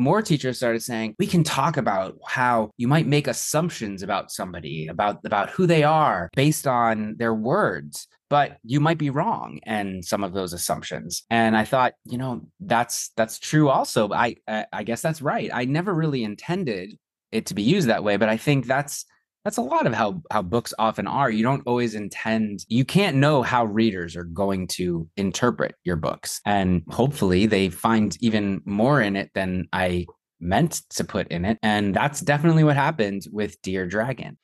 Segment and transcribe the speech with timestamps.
[0.00, 4.88] More teachers started saying we can talk about how you might make assumptions about somebody
[4.88, 10.04] about about who they are based on their words but you might be wrong and
[10.04, 11.24] some of those assumptions.
[11.30, 14.10] And i thought you know that's that's true also.
[14.12, 14.36] I
[14.72, 15.50] i guess that's right.
[15.52, 16.96] I never really intended
[17.32, 19.04] it to be used that way but i think that's
[19.44, 21.30] that's a lot of how how books often are.
[21.30, 26.40] You don't always intend you can't know how readers are going to interpret your books.
[26.44, 30.06] And hopefully they find even more in it than i
[30.42, 31.58] meant to put in it.
[31.62, 34.38] And that's definitely what happened with dear dragon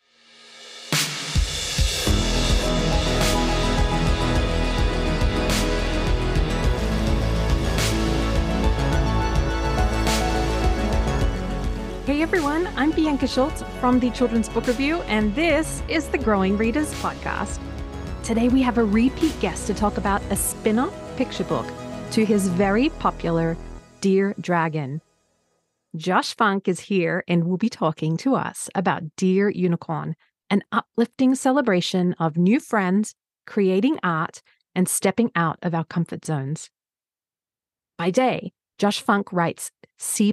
[12.06, 16.56] Hey everyone, I'm Bianca Schulze from the Children's Book Review, and this is the Growing
[16.56, 17.58] Readers Podcast.
[18.22, 21.66] Today we have a repeat guest to talk about a spin off picture book
[22.12, 23.56] to his very popular
[24.00, 25.02] Dear Dragon.
[25.96, 30.14] Josh Funk is here and will be talking to us about Dear Unicorn,
[30.48, 33.16] an uplifting celebration of new friends,
[33.48, 34.42] creating art,
[34.76, 36.70] and stepping out of our comfort zones.
[37.98, 40.32] By day, Josh Funk writes C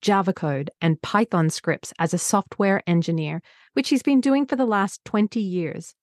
[0.00, 3.42] Java code, and Python scripts as a software engineer,
[3.74, 5.94] which he's been doing for the last 20 years.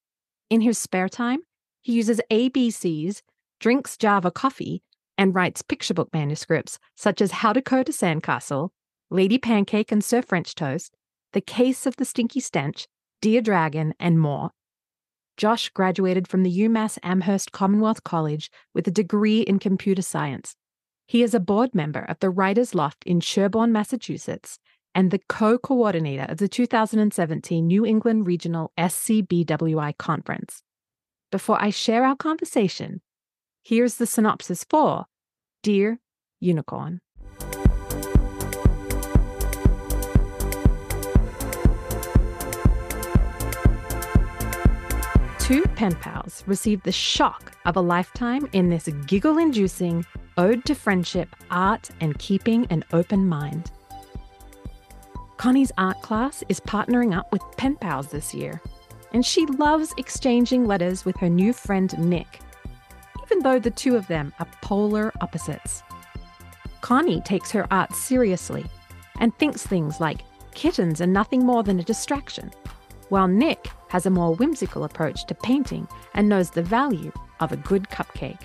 [0.49, 1.39] In his spare time,
[1.81, 3.21] he uses ABCs,
[3.59, 4.83] drinks Java coffee,
[5.17, 8.69] and writes picture book manuscripts such as How to Code a Sandcastle,
[9.09, 10.95] Lady Pancake and Sir French Toast,
[11.33, 12.87] The Case of the Stinky Stench,
[13.21, 14.51] Dear Dragon, and more.
[15.37, 20.55] Josh graduated from the UMass Amherst Commonwealth College with a degree in computer science
[21.07, 24.59] he is a board member of the Writers Loft in Sherborn, Massachusetts,
[24.93, 30.63] and the co coordinator of the 2017 New England Regional SCBWI Conference.
[31.31, 33.01] Before I share our conversation,
[33.63, 35.05] here's the synopsis for
[35.63, 35.99] Dear
[36.41, 36.99] Unicorn.
[45.47, 50.05] Two pen pals received the shock of a lifetime in this giggle inducing
[50.37, 53.71] ode to friendship, art, and keeping an open mind.
[55.37, 58.61] Connie's art class is partnering up with pen pals this year,
[59.13, 62.41] and she loves exchanging letters with her new friend Nick,
[63.23, 65.81] even though the two of them are polar opposites.
[66.81, 68.65] Connie takes her art seriously
[69.21, 72.51] and thinks things like kittens are nothing more than a distraction
[73.07, 77.57] while Nick has a more whimsical approach to painting and knows the value of a
[77.57, 78.41] good cupcake.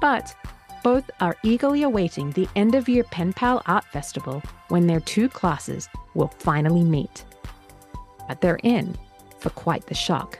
[0.00, 0.34] But
[0.82, 5.28] both are eagerly awaiting the end of year Pen Pal Art Festival when their two
[5.28, 7.24] classes will finally meet.
[8.28, 8.96] But they're in
[9.38, 10.38] for quite the shock.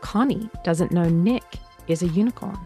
[0.00, 1.44] Connie doesn't know Nick
[1.88, 2.58] is a unicorn,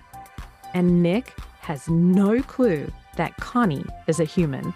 [0.75, 4.73] and Nick has no clue that Connie is a human.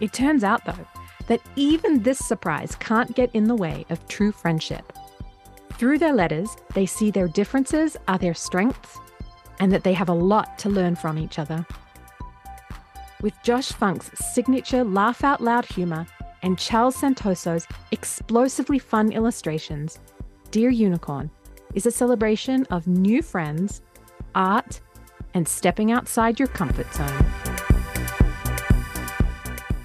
[0.00, 0.86] It turns out, though,
[1.26, 4.92] that even this surprise can't get in the way of true friendship.
[5.72, 8.98] Through their letters, they see their differences are their strengths
[9.60, 11.66] and that they have a lot to learn from each other.
[13.20, 16.06] With Josh Funk's signature laugh out loud humor
[16.42, 20.00] and Charles Santoso's explosively fun illustrations,
[20.50, 21.30] Dear Unicorn
[21.74, 23.80] is a celebration of new friends,
[24.34, 24.80] art,
[25.34, 27.51] and stepping outside your comfort zone.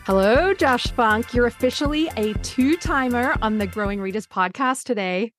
[0.07, 1.33] Hello, Josh Funk.
[1.33, 5.33] You're officially a two timer on the Growing Readers podcast today.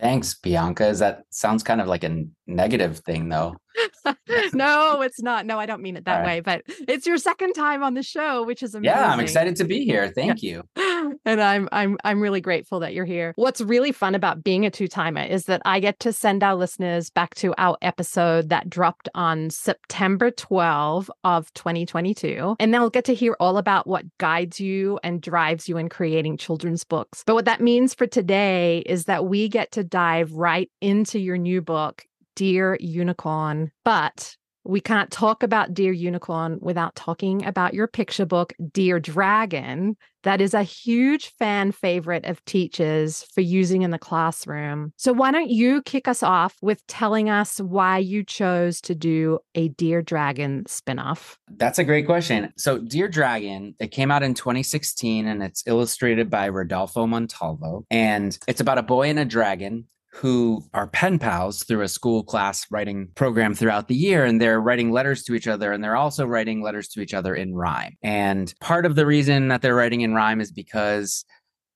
[0.00, 0.94] Thanks, Bianca.
[0.94, 3.56] That sounds kind of like a negative thing, though.
[4.54, 5.46] no, it's not.
[5.46, 6.26] No, I don't mean it that right.
[6.26, 8.96] way, but it's your second time on the show, which is amazing.
[8.96, 10.08] Yeah, I'm excited to be here.
[10.14, 10.62] Thank you.
[10.76, 13.32] and I'm I'm I'm really grateful that you're here.
[13.36, 17.10] What's really fun about being a two-timer is that I get to send our listeners
[17.10, 23.14] back to our episode that dropped on September 12 of 2022, and they'll get to
[23.14, 27.22] hear all about what guides you and drives you in creating children's books.
[27.26, 31.36] But what that means for today is that we get to dive right into your
[31.36, 32.06] new book
[32.36, 33.72] Dear Unicorn.
[33.84, 34.36] But
[34.66, 39.96] we can't talk about Dear Unicorn without talking about your picture book, Dear Dragon.
[40.24, 44.92] That is a huge fan favorite of teachers for using in the classroom.
[44.96, 49.38] So, why don't you kick us off with telling us why you chose to do
[49.54, 51.36] a Dear Dragon spinoff?
[51.48, 52.52] That's a great question.
[52.56, 57.86] So, Dear Dragon, it came out in 2016 and it's illustrated by Rodolfo Montalvo.
[57.88, 59.86] And it's about a boy and a dragon
[60.16, 64.24] who are pen pals through a school class writing program throughout the year.
[64.24, 67.34] And they're writing letters to each other and they're also writing letters to each other
[67.34, 67.96] in rhyme.
[68.02, 71.26] And part of the reason that they're writing in rhyme is because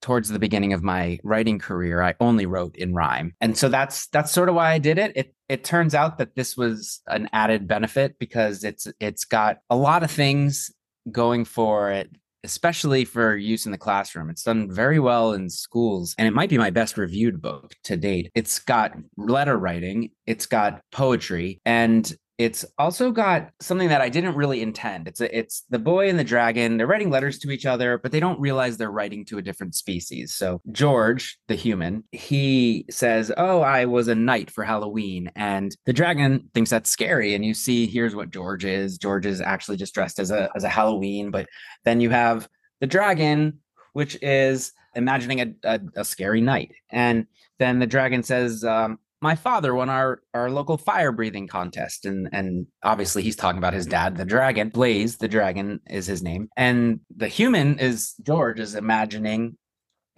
[0.00, 4.06] towards the beginning of my writing career i only wrote in rhyme and so that's
[4.06, 7.28] that's sort of why i did it it it turns out that this was an
[7.34, 10.70] added benefit because it's it's got a lot of things
[11.12, 12.10] going for it
[12.44, 14.30] especially for use in the classroom.
[14.30, 17.96] It's done very well in schools, and it might be my best reviewed book to
[17.96, 18.30] date.
[18.34, 24.34] It's got letter writing, it's got poetry, and it's also got something that I didn't
[24.34, 25.06] really intend.
[25.06, 26.78] It's a, it's the boy and the dragon.
[26.78, 29.74] They're writing letters to each other, but they don't realize they're writing to a different
[29.74, 30.32] species.
[30.32, 35.92] So George, the human, he says, "Oh, I was a knight for Halloween," and the
[35.92, 37.34] dragon thinks that's scary.
[37.34, 38.96] And you see, here's what George is.
[38.96, 41.46] George is actually just dressed as a as a Halloween, but
[41.84, 42.48] then you have
[42.80, 43.58] the dragon,
[43.92, 47.26] which is imagining a, a, a scary knight, and
[47.58, 52.28] then the dragon says, um, my father won our our local fire breathing contest and
[52.32, 56.48] and obviously he's talking about his dad the dragon blaze the dragon is his name
[56.56, 59.56] and the human is george is imagining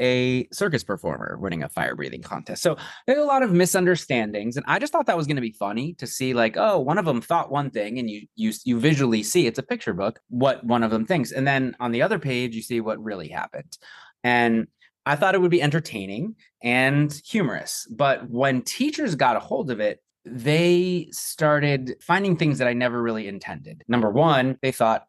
[0.00, 2.62] a circus performer winning a fire breathing contest.
[2.62, 2.76] So
[3.06, 5.94] there's a lot of misunderstandings and i just thought that was going to be funny
[5.94, 9.22] to see like oh one of them thought one thing and you you you visually
[9.22, 12.18] see it's a picture book what one of them thinks and then on the other
[12.18, 13.76] page you see what really happened.
[14.24, 14.66] And
[15.04, 17.86] I thought it would be entertaining and humorous.
[17.90, 23.02] But when teachers got a hold of it, they started finding things that I never
[23.02, 23.82] really intended.
[23.88, 25.06] Number one, they thought,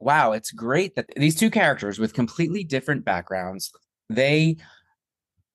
[0.00, 3.72] wow, it's great that these two characters with completely different backgrounds,
[4.10, 4.56] they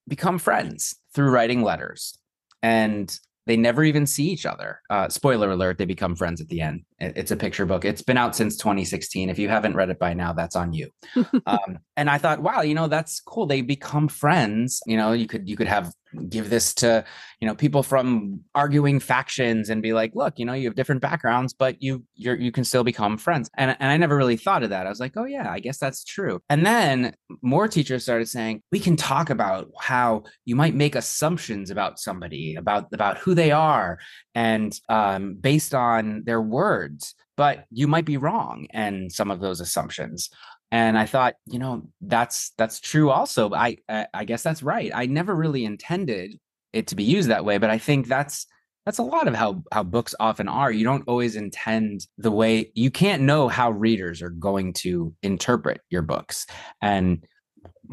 [0.07, 2.17] become friends through writing letters.
[2.61, 4.79] And they never even see each other.
[4.89, 6.83] Uh, spoiler alert, they become friends at the end.
[6.99, 7.83] It's a picture book.
[7.83, 9.29] It's been out since 2016.
[9.29, 10.89] If you haven't read it by now, that's on you.
[11.45, 13.45] um, and I thought, wow, you know, that's cool.
[13.45, 14.81] They become friends.
[14.85, 15.91] You know, you could you could have
[16.29, 17.03] give this to
[17.39, 21.01] you know people from arguing factions and be like look you know you have different
[21.01, 23.49] backgrounds but you you're you can still become friends.
[23.57, 24.85] And, and i never really thought of that.
[24.85, 26.39] I was like oh yeah i guess that's true.
[26.49, 31.69] And then more teachers started saying we can talk about how you might make assumptions
[31.69, 33.99] about somebody about about who they are
[34.35, 39.59] and um, based on their words but you might be wrong and some of those
[39.59, 40.29] assumptions
[40.73, 43.77] and i thought you know that's that's true also i
[44.13, 44.91] i guess that's right.
[44.93, 46.39] I never really intended
[46.73, 48.47] it to be used that way but i think that's
[48.85, 50.71] that's a lot of how how books often are.
[50.71, 55.79] You don't always intend the way you can't know how readers are going to interpret
[55.89, 56.45] your books.
[56.81, 57.25] And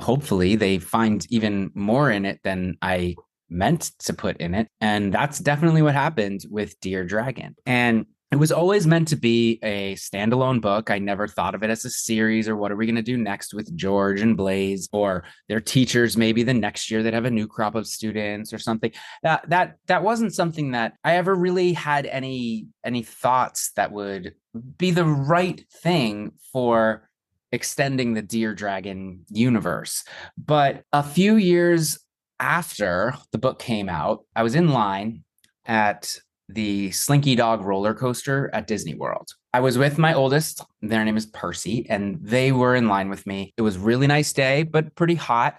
[0.01, 3.15] hopefully they find even more in it than i
[3.49, 4.69] meant to put in it.
[4.81, 7.57] And that's definitely what happened with dear dragon.
[7.67, 10.91] And it was always meant to be a standalone book.
[10.91, 13.17] I never thought of it as a series or what are we going to do
[13.17, 17.31] next with George and Blaze or their teachers maybe the next year they'd have a
[17.31, 18.93] new crop of students or something.
[19.25, 24.35] That that that wasn't something that I ever really had any any thoughts that would
[24.79, 27.09] be the right thing for
[27.53, 30.05] extending the Dear Dragon universe.
[30.39, 31.99] But a few years
[32.39, 35.25] after the book came out, I was in line
[35.67, 36.17] at
[36.55, 39.29] the Slinky Dog roller coaster at Disney World.
[39.53, 43.27] I was with my oldest, their name is Percy, and they were in line with
[43.27, 43.53] me.
[43.57, 45.59] It was really nice day, but pretty hot.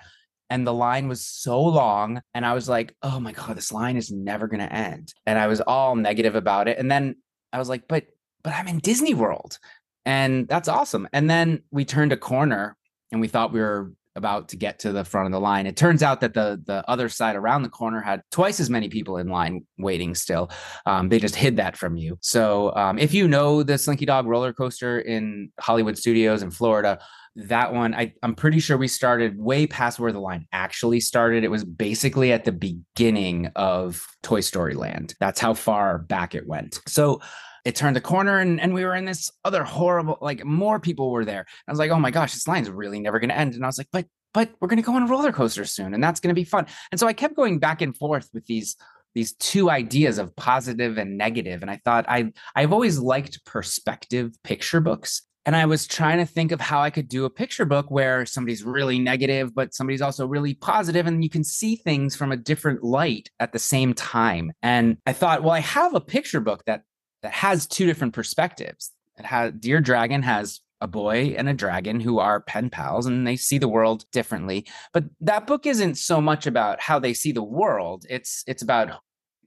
[0.49, 2.21] And the line was so long.
[2.33, 5.13] And I was like, oh my God, this line is never going to end.
[5.25, 6.77] And I was all negative about it.
[6.77, 7.15] And then
[7.53, 8.05] I was like, but,
[8.43, 9.57] but I'm in Disney World.
[10.05, 11.07] And that's awesome.
[11.13, 12.75] And then we turned a corner
[13.11, 15.65] and we thought we were about to get to the front of the line.
[15.67, 18.89] It turns out that the the other side around the corner had twice as many
[18.89, 20.51] people in line waiting still.
[20.85, 22.17] Um, they just hid that from you.
[22.21, 26.99] So um, if you know the Slinky Dog roller coaster in Hollywood Studios in Florida,
[27.35, 31.43] that one I, i'm pretty sure we started way past where the line actually started
[31.43, 36.45] it was basically at the beginning of toy story land that's how far back it
[36.45, 37.21] went so
[37.65, 41.11] it turned a corner and, and we were in this other horrible, like more people
[41.11, 41.45] were there.
[41.67, 43.53] I was like, oh my gosh, this line's really never going to end.
[43.53, 45.93] And I was like, but, but we're going to go on a roller coaster soon
[45.93, 46.65] and that's going to be fun.
[46.91, 48.77] And so I kept going back and forth with these,
[49.13, 51.61] these two ideas of positive and negative.
[51.61, 55.23] And I thought I, I've always liked perspective picture books.
[55.45, 58.27] And I was trying to think of how I could do a picture book where
[58.27, 62.37] somebody's really negative, but somebody's also really positive, and you can see things from a
[62.37, 64.51] different light at the same time.
[64.61, 66.83] And I thought, well, I have a picture book that
[67.21, 68.91] that has two different perspectives.
[69.17, 73.25] It has Dear Dragon has a boy and a dragon who are pen pals and
[73.25, 74.65] they see the world differently.
[74.93, 78.05] But that book isn't so much about how they see the world.
[78.09, 78.99] It's it's about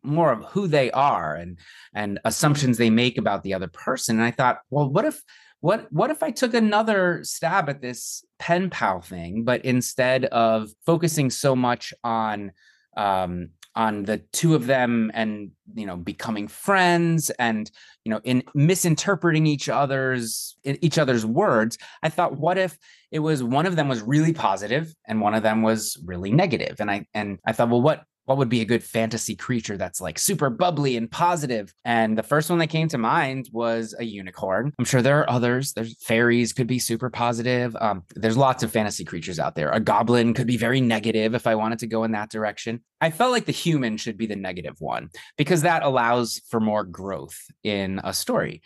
[0.04, 1.58] more of who they are and
[1.94, 4.16] and assumptions they make about the other person.
[4.16, 5.20] And I thought, well, what if
[5.60, 10.70] what what if I took another stab at this pen pal thing, but instead of
[10.86, 12.52] focusing so much on
[12.96, 17.70] um, on the two of them and you know becoming friends and
[18.04, 22.78] you know in misinterpreting each other's each other's words i thought what if
[23.10, 26.80] it was one of them was really positive and one of them was really negative?
[26.80, 30.00] And i and i thought well what what would be a good fantasy creature that's
[30.00, 31.72] like super bubbly and positive?
[31.84, 34.72] And the first one that came to mind was a unicorn.
[34.78, 35.72] I'm sure there are others.
[35.72, 37.76] There's fairies could be super positive.
[37.80, 39.70] Um, there's lots of fantasy creatures out there.
[39.70, 42.82] A goblin could be very negative if I wanted to go in that direction.
[43.00, 46.84] I felt like the human should be the negative one because that allows for more
[46.84, 48.62] growth in a story.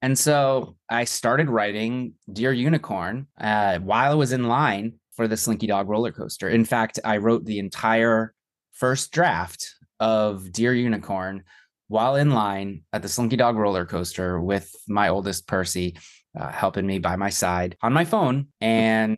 [0.00, 5.36] And so I started writing Dear Unicorn uh, while I was in line for the
[5.36, 6.48] Slinky Dog roller coaster.
[6.48, 8.34] In fact, I wrote the entire
[8.82, 11.44] first draft of Dear Unicorn
[11.86, 15.96] while in line at the Slinky Dog roller coaster with my oldest Percy
[16.36, 18.48] uh, helping me by my side on my phone.
[18.60, 19.16] And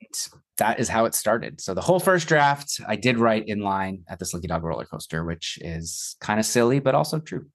[0.59, 1.62] that is how it started.
[1.62, 4.85] So the whole first draft I did write in line at the Slinky Dog roller
[4.85, 7.47] coaster, which is kind of silly, but also true.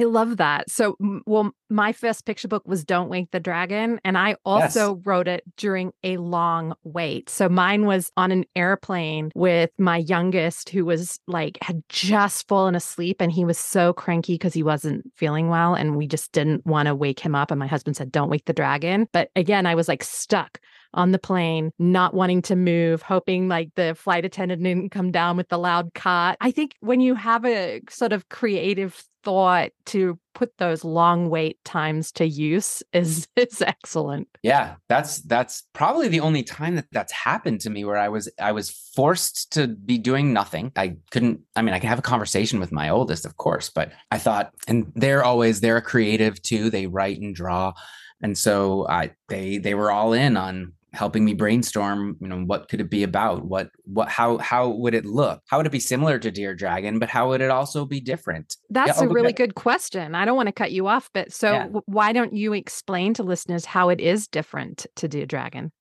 [0.00, 0.70] I love that.
[0.70, 0.96] So,
[1.26, 4.00] well, my first picture book was Don't Wake the Dragon.
[4.04, 5.02] And I also yes.
[5.04, 7.28] wrote it during a long wait.
[7.28, 12.74] So, mine was on an airplane with my youngest, who was like, had just fallen
[12.74, 13.16] asleep.
[13.20, 15.74] And he was so cranky because he wasn't feeling well.
[15.74, 17.50] And we just didn't want to wake him up.
[17.50, 19.08] And my husband said, Don't wake the dragon.
[19.12, 20.58] But again, I was like stuck
[20.94, 25.36] on the plane, not wanting to move, hoping like the flight attendant didn't come down
[25.36, 26.36] with the loud cot.
[26.40, 31.62] I think when you have a sort of creative thought to put those long wait
[31.64, 33.42] times to use is mm-hmm.
[33.42, 34.28] is excellent.
[34.42, 38.28] Yeah, that's that's probably the only time that that's happened to me where I was
[38.40, 40.72] I was forced to be doing nothing.
[40.76, 43.92] I couldn't I mean I can have a conversation with my oldest of course, but
[44.10, 46.70] I thought and they're always they're creative too.
[46.70, 47.74] They write and draw.
[48.22, 52.68] And so I they they were all in on helping me brainstorm you know what
[52.68, 53.44] could it be about?
[53.44, 55.42] What what how how would it look?
[55.46, 58.56] How would it be similar to dear dragon but how would it also be different?
[58.70, 60.14] That's yeah, a oh, really good question.
[60.14, 61.66] I don't want to cut you off but so yeah.
[61.86, 65.72] why don't you explain to listeners how it is different to dear dragon?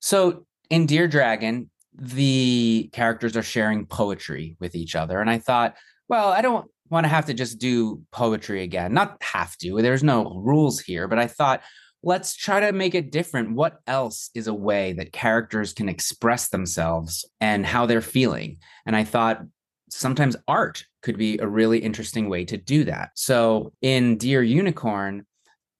[0.00, 5.74] So in dear dragon the characters are sharing poetry with each other and i thought
[6.08, 8.92] well i don't want to have to just do poetry again.
[8.92, 9.80] Not have to.
[9.80, 11.62] There's no rules here but i thought
[12.02, 13.54] let's try to make it different.
[13.54, 18.58] What else is a way that characters can express themselves and how they're feeling?
[18.86, 19.42] And I thought
[19.90, 23.10] sometimes art could be a really interesting way to do that.
[23.14, 25.26] So in Dear Unicorn,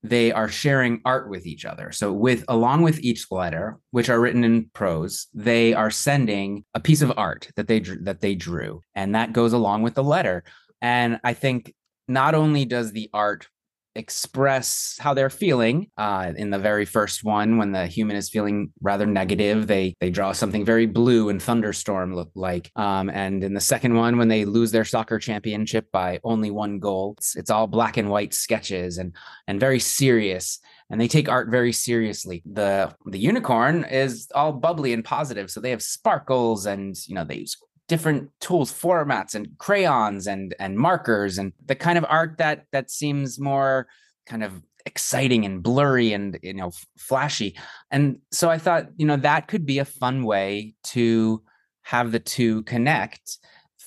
[0.02, 1.92] they are sharing art with each other.
[1.92, 6.80] So with along with each letter, which are written in prose, they are sending a
[6.80, 10.42] piece of art that they that they drew, and that goes along with the letter.
[10.80, 11.74] And I think
[12.08, 13.46] not only does the art
[13.94, 15.88] express how they're feeling.
[15.96, 20.10] Uh, in the very first one, when the human is feeling rather negative, they they
[20.10, 22.70] draw something very blue and thunderstorm look like.
[22.76, 26.78] Um, and in the second one, when they lose their soccer championship by only one
[26.78, 29.14] goal, it's, it's all black and white sketches and
[29.46, 30.60] and very serious.
[30.90, 32.42] And they take art very seriously.
[32.50, 37.24] The the unicorn is all bubbly and positive, so they have sparkles and you know
[37.24, 37.56] they use
[37.90, 42.88] different tools formats and crayons and and markers and the kind of art that that
[42.88, 43.88] seems more
[44.26, 47.56] kind of exciting and blurry and you know flashy.
[47.90, 51.42] And so i thought you know that could be a fun way to
[51.82, 53.38] have the two connect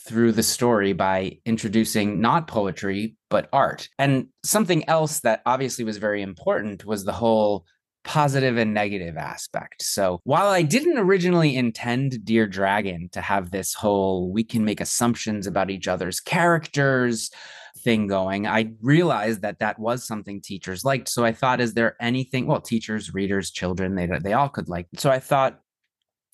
[0.06, 3.88] through the story by introducing not poetry but art.
[3.98, 7.66] And something else that obviously was very important was the whole
[8.04, 9.82] positive and negative aspect.
[9.82, 14.82] So while I didn't originally intend Dear Dragon to have this whole we can make
[14.82, 17.30] assumptions about each other's characters
[17.78, 21.10] thing going, I realized that that was something teachers liked.
[21.10, 24.88] So I thought, is there anything, well, teachers, readers, children, they, they all could like.
[24.98, 25.60] So I thought,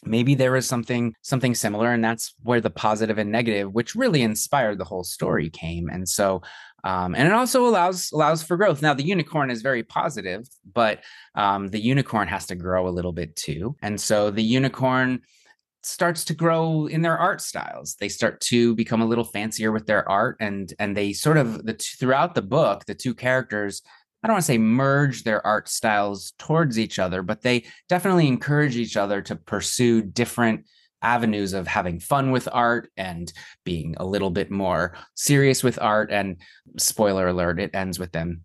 [0.03, 4.21] maybe there was something something similar and that's where the positive and negative which really
[4.21, 6.41] inspired the whole story came and so
[6.83, 8.81] um, and it also allows allows for growth.
[8.81, 11.03] Now the unicorn is very positive, but
[11.35, 15.21] um, the unicorn has to grow a little bit too, and so the unicorn
[15.81, 17.95] starts to grow in their art styles.
[17.95, 21.65] They start to become a little fancier with their art, and and they sort of
[21.65, 23.81] the throughout the book, the two characters.
[24.21, 28.27] I don't want to say merge their art styles towards each other, but they definitely
[28.27, 30.65] encourage each other to pursue different
[31.01, 33.31] avenues of having fun with art and
[33.63, 36.11] being a little bit more serious with art.
[36.11, 36.37] And
[36.77, 38.43] spoiler alert, it ends with them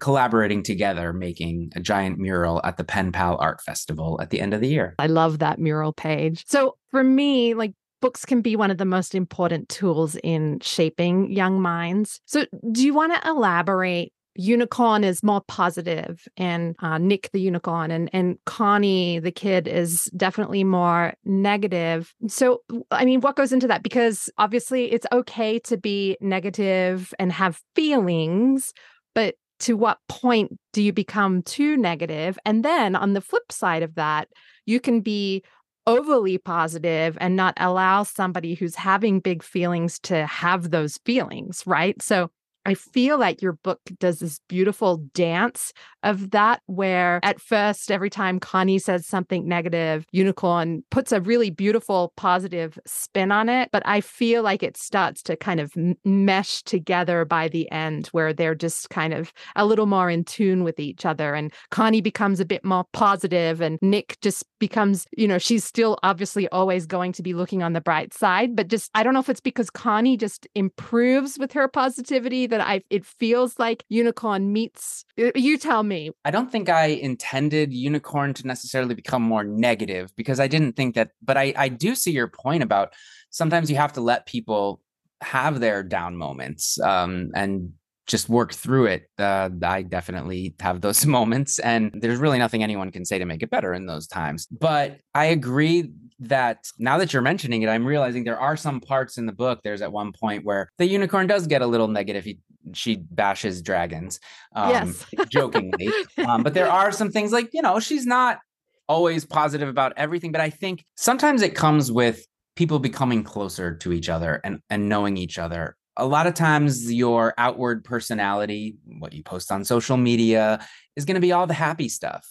[0.00, 4.54] collaborating together, making a giant mural at the Pen Pal Art Festival at the end
[4.54, 4.94] of the year.
[4.98, 6.44] I love that mural page.
[6.46, 11.32] So for me, like books can be one of the most important tools in shaping
[11.32, 12.20] young minds.
[12.26, 17.90] So do you want to elaborate unicorn is more positive and uh, nick the unicorn
[17.90, 22.12] and, and connie the kid is definitely more negative.
[22.28, 23.82] So i mean what goes into that?
[23.82, 28.72] Because obviously it's okay to be negative and have feelings
[29.14, 31.92] but to what point do you become too negative?
[31.92, 32.38] negative?
[32.44, 34.28] And then on the flip side of that
[34.66, 35.42] you can be
[35.86, 42.00] overly positive and not allow somebody who's having big feelings to have those feelings right?
[42.00, 42.30] So
[42.64, 48.10] I feel like your book does this beautiful dance of that, where at first, every
[48.10, 53.68] time Connie says something negative, Unicorn puts a really beautiful, positive spin on it.
[53.72, 55.72] But I feel like it starts to kind of
[56.04, 60.64] mesh together by the end, where they're just kind of a little more in tune
[60.64, 61.34] with each other.
[61.34, 65.98] And Connie becomes a bit more positive, and Nick just becomes, you know, she's still
[66.02, 68.54] obviously always going to be looking on the bright side.
[68.54, 72.60] But just, I don't know if it's because Connie just improves with her positivity that
[72.60, 75.04] I it feels like Unicorn meets.
[75.16, 76.10] You tell me.
[76.24, 80.94] I don't think I intended Unicorn to necessarily become more negative because I didn't think
[80.94, 81.10] that.
[81.22, 82.92] But I I do see your point about
[83.30, 84.80] sometimes you have to let people
[85.22, 87.72] have their down moments um, and
[88.06, 89.08] just work through it.
[89.18, 93.42] Uh, I definitely have those moments, and there's really nothing anyone can say to make
[93.42, 94.46] it better in those times.
[94.46, 95.90] But I agree
[96.28, 99.60] that now that you're mentioning it, I'm realizing there are some parts in the book.
[99.62, 102.24] There's at one point where the unicorn does get a little negative.
[102.24, 102.38] He
[102.74, 104.20] she bashes dragons,
[104.54, 105.90] um, yes, jokingly.
[106.26, 108.40] um, but there are some things like you know she's not
[108.88, 110.32] always positive about everything.
[110.32, 114.88] But I think sometimes it comes with people becoming closer to each other and and
[114.88, 119.96] knowing each other a lot of times your outward personality, what you post on social
[119.96, 122.26] media, is going to be all the happy stuff.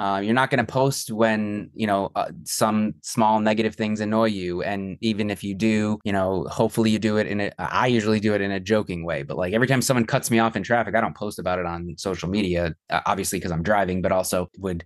[0.00, 4.24] Uh, you're not going to post when you know uh, some small negative things annoy
[4.24, 7.52] you, and even if you do, you know, hopefully you do it in a.
[7.58, 10.38] I usually do it in a joking way, but like every time someone cuts me
[10.38, 13.62] off in traffic, I don't post about it on social media, uh, obviously because I'm
[13.62, 14.84] driving, but also would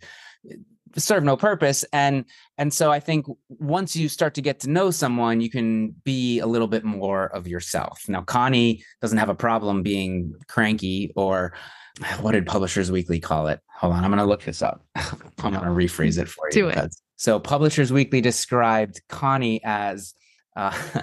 [0.96, 1.84] serve no purpose.
[1.92, 2.24] And
[2.58, 6.38] and so i think once you start to get to know someone you can be
[6.38, 8.02] a little bit more of yourself.
[8.08, 11.52] Now connie doesn't have a problem being cranky or
[12.20, 15.52] what did publishers weekly call it hold on i'm going to look this up i'm
[15.52, 16.94] going to rephrase it for you Do it.
[17.16, 20.14] so publishers weekly described connie as
[20.56, 20.76] uh,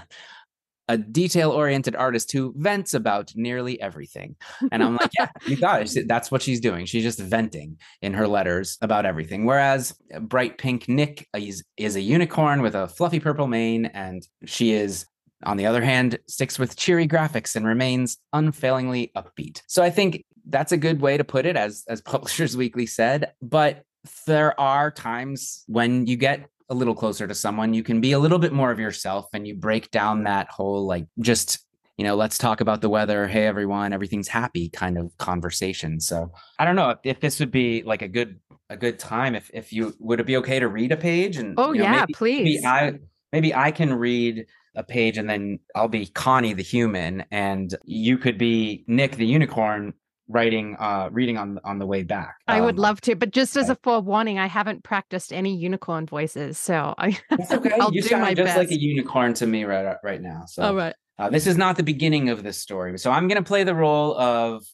[0.92, 4.36] a detail oriented artist who vents about nearly everything.
[4.74, 6.06] And I'm like, yeah, you got it.
[6.06, 6.86] That's what she's doing.
[6.86, 9.46] She's just venting in her letters about everything.
[9.46, 14.74] Whereas bright pink Nick is, is a unicorn with a fluffy purple mane, and she
[14.74, 15.06] is
[15.44, 19.62] on the other hand, sticks with cheery graphics and remains unfailingly upbeat.
[19.68, 23.34] So I think that's a good way to put it, as as Publishers Weekly said.
[23.42, 23.84] But
[24.26, 28.20] there are times when you get a little closer to someone, you can be a
[28.20, 31.60] little bit more of yourself and you break down that whole like just
[31.98, 33.28] you know, let's talk about the weather.
[33.28, 36.00] Hey, everyone, everything's happy kind of conversation.
[36.00, 38.40] So I don't know if, if this would be like a good
[38.72, 39.36] a good time.
[39.36, 41.86] If if you would it be okay to read a page and oh you know,
[41.86, 42.44] yeah, maybe, please.
[42.44, 42.94] Maybe I
[43.32, 48.18] maybe I can read a page and then I'll be Connie the human and you
[48.18, 49.94] could be Nick the unicorn
[50.32, 52.36] writing uh reading on on the way back.
[52.48, 56.06] I would um, love to but just as a forewarning i haven't practiced any unicorn
[56.06, 57.18] voices so i
[57.52, 57.72] okay.
[57.80, 58.58] I'll you do sound my just best.
[58.58, 60.96] like a unicorn to me right right now so all right.
[61.20, 63.76] uh, this is not the beginning of this story so i'm going to play the
[63.76, 64.66] role of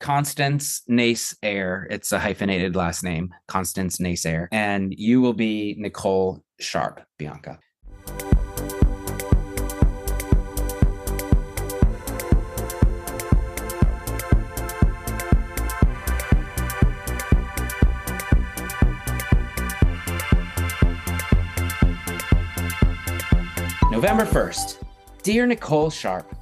[0.00, 5.74] constance nace air it's a hyphenated last name constance nace air and you will be
[5.78, 7.58] nicole sharp bianca
[23.98, 24.80] November 1st.
[25.24, 26.32] Dear Nicole Sharp,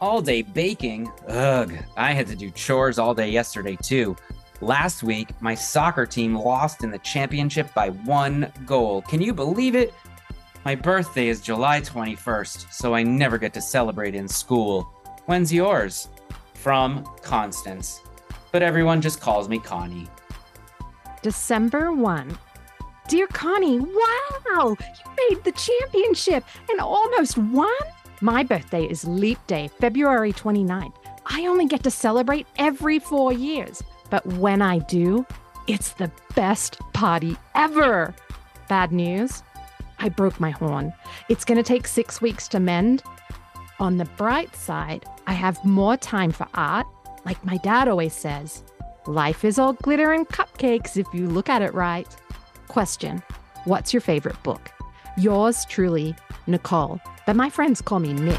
[0.00, 1.12] all day baking.
[1.28, 4.16] Ugh, I had to do chores all day yesterday too.
[4.62, 9.02] Last week, my soccer team lost in the championship by one goal.
[9.02, 9.92] Can you believe it?
[10.64, 14.84] My birthday is July 21st, so I never get to celebrate in school.
[15.26, 16.08] When's yours?
[16.54, 18.00] From Constance.
[18.52, 20.08] But everyone just calls me Connie.
[21.20, 22.38] December 1.
[23.08, 27.70] Dear Connie, wow, you made the championship and almost won.
[28.20, 30.92] My birthday is leap day, February 29th.
[31.26, 35.24] I only get to celebrate every four years, but when I do,
[35.68, 38.12] it's the best party ever.
[38.68, 39.44] Bad news
[40.00, 40.92] I broke my horn.
[41.28, 43.04] It's going to take six weeks to mend.
[43.78, 46.86] On the bright side, I have more time for art.
[47.24, 48.64] Like my dad always says,
[49.06, 52.08] Life is all glitter and cupcakes if you look at it right.
[52.68, 53.22] Question
[53.64, 54.70] What's your favorite book?
[55.16, 56.14] Yours truly,
[56.46, 58.38] Nicole, but my friends call me Nick.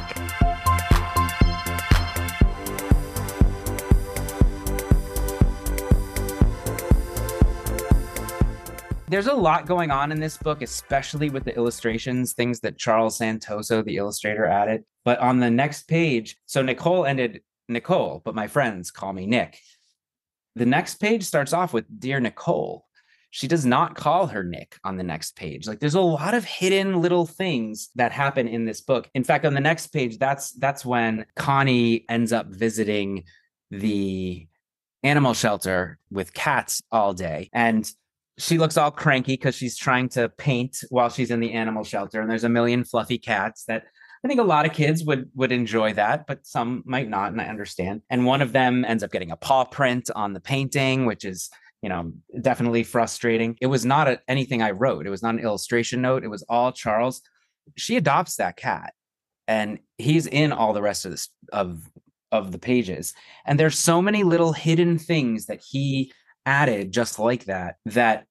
[9.10, 13.18] There's a lot going on in this book, especially with the illustrations, things that Charles
[13.18, 14.84] Santoso, the illustrator, added.
[15.06, 19.60] But on the next page, so Nicole ended Nicole, but my friends call me Nick.
[20.56, 22.87] The next page starts off with Dear Nicole.
[23.30, 25.68] She does not call her Nick on the next page.
[25.68, 29.10] Like there's a lot of hidden little things that happen in this book.
[29.14, 33.26] In fact, on the next page, that's that's when Connie ends up visiting
[33.70, 34.48] the
[35.04, 37.50] animal shelter with cats all day.
[37.54, 37.90] And
[38.38, 42.22] she looks all cranky because she's trying to paint while she's in the animal shelter
[42.22, 43.86] and there's a million fluffy cats that
[44.24, 47.40] I think a lot of kids would would enjoy that, but some might not, and
[47.40, 48.02] I understand.
[48.10, 51.50] And one of them ends up getting a paw print on the painting, which is
[51.82, 53.58] you know definitely frustrating.
[53.62, 55.06] It was not a, anything I wrote.
[55.06, 56.24] It was not an illustration note.
[56.24, 57.22] It was all Charles.
[57.76, 58.94] She adopts that cat,
[59.48, 61.82] and he's in all the rest of this of
[62.32, 63.14] of the pages.
[63.46, 66.12] And there's so many little hidden things that he
[66.46, 68.26] added just like that that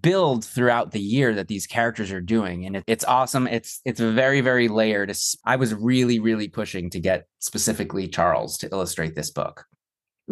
[0.00, 3.98] build throughout the year that these characters are doing and it, it's awesome it's it's
[3.98, 5.10] very very layered
[5.46, 9.64] i was really really pushing to get specifically charles to illustrate this book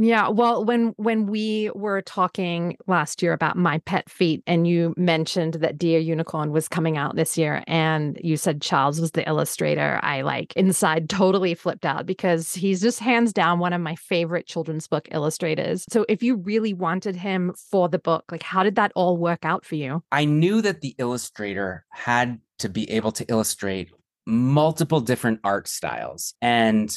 [0.01, 4.95] yeah, well, when when we were talking last year about my pet feet, and you
[4.97, 9.27] mentioned that Dear Unicorn was coming out this year, and you said Charles was the
[9.29, 13.97] illustrator, I like inside totally flipped out because he's just hands down one of my
[13.97, 15.85] favorite children's book illustrators.
[15.91, 19.45] So, if you really wanted him for the book, like how did that all work
[19.45, 20.03] out for you?
[20.13, 23.91] I knew that the illustrator had to be able to illustrate
[24.27, 26.97] multiple different art styles, and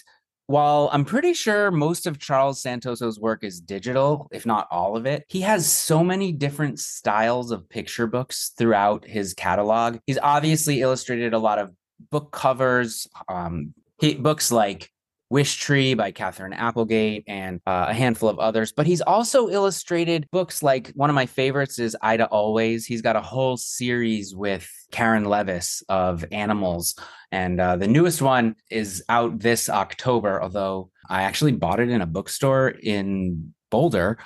[0.51, 5.05] while I'm pretty sure most of Charles Santoso's work is digital, if not all of
[5.05, 9.99] it, he has so many different styles of picture books throughout his catalog.
[10.05, 11.71] He's obviously illustrated a lot of
[12.09, 14.89] book covers, um, he, books like
[15.31, 18.73] Wish Tree by Katherine Applegate and uh, a handful of others.
[18.73, 22.85] But he's also illustrated books like one of my favorites is Ida Always.
[22.85, 26.95] He's got a whole series with Caron Levis of animals.
[27.31, 32.01] And uh, the newest one is out this October, although I actually bought it in
[32.01, 34.17] a bookstore in Boulder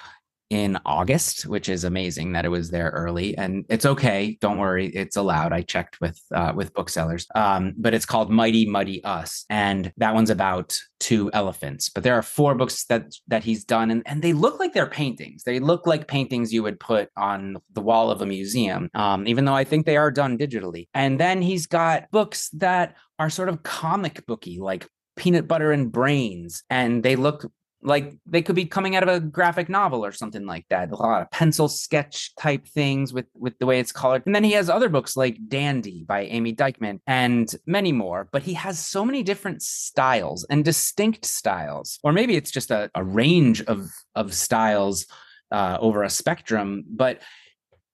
[0.50, 3.36] in August, which is amazing that it was there early.
[3.38, 4.38] And it's okay.
[4.42, 4.88] Don't worry.
[4.88, 5.54] It's allowed.
[5.54, 7.28] I checked with uh, with booksellers.
[7.36, 9.46] Um, but it's called Mighty Muddy Us.
[9.50, 11.90] And that one's about two elephants.
[11.90, 14.86] But there are four books that that he's done and, and they look like they're
[14.86, 15.44] paintings.
[15.44, 18.90] They look like paintings you would put on the wall of a museum.
[18.94, 20.88] Um, even though I think they are done digitally.
[20.94, 25.92] And then he's got books that are sort of comic booky, like peanut butter and
[25.92, 27.50] brains and they look
[27.86, 30.92] like they could be coming out of a graphic novel or something like that.
[30.92, 34.24] A lot of pencil sketch type things with with the way it's colored.
[34.26, 38.44] And then he has other books like dandy by Ame Dyckman and many more but
[38.44, 42.00] he has so many different styles and distinct styles.
[42.04, 45.06] Or maybe it's just a, a range of of styles
[45.52, 47.22] uh, over a spectrum but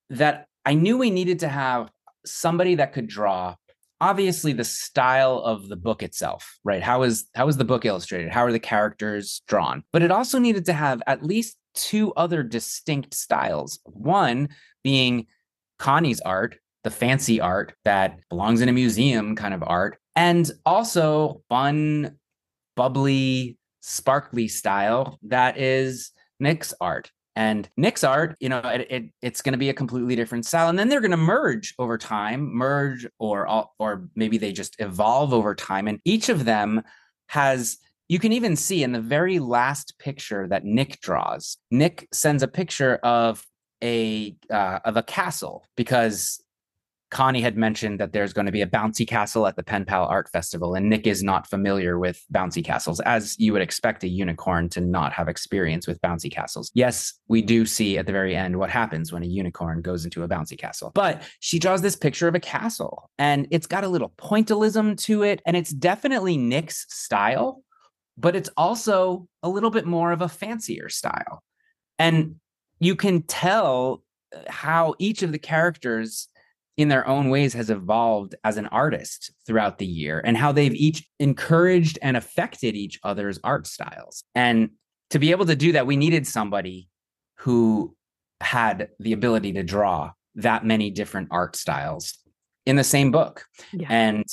[0.09, 1.89] that i knew we needed to have
[2.25, 3.55] somebody that could draw
[4.01, 6.83] obviously the style of the book itself right?
[6.83, 8.31] How is how is the book illustrated?
[8.31, 9.83] How are the characters drawn?
[9.93, 13.79] But it also needed to have at least two other distinct styles.
[13.85, 14.49] One
[14.83, 15.27] being
[15.79, 21.41] connie's art the fancy art that belongs in a museum kind of art and also
[21.49, 22.17] fun
[22.75, 29.41] bubbly sparkly style that is nick's art and Nick's art, you know, it, it it's
[29.41, 32.53] going to be a completely different style, and then they're going to merge over time,
[32.53, 36.81] merge or or maybe they just evolve over time, and each of them
[37.27, 37.77] has.
[38.09, 41.55] You can even see in the very last picture that Nick draws.
[41.71, 43.45] Nick sends a picture of
[43.81, 46.43] a uh, of a castle because
[47.11, 50.05] Connie had mentioned that there's going to be a bouncy castle at the Pen Pal
[50.05, 54.07] Art Festival, and Nick is not familiar with bouncy castles, as you would expect a
[54.07, 56.71] unicorn to not have experience with bouncy castles.
[56.73, 60.23] Yes, we do see at the very end what happens when a unicorn goes into
[60.23, 63.89] a bouncy castle, but she draws this picture of a castle, and it's got a
[63.89, 67.61] little pointillism to it, and it's definitely Nick's style,
[68.17, 71.43] but it's also a little bit more of a fancier style.
[71.99, 72.35] And
[72.79, 76.29] you can tell uh, how each of the characters
[76.81, 80.73] in their own ways has evolved as an artist throughout the year and how they've
[80.73, 84.23] each encouraged and affected each other's art styles.
[84.35, 84.71] And
[85.11, 86.89] to be able to do that, we needed somebody
[87.37, 87.95] who
[88.39, 92.17] had the ability to draw that many different art styles
[92.65, 93.45] in the same book.
[93.73, 93.87] Yeah.
[93.89, 94.25] And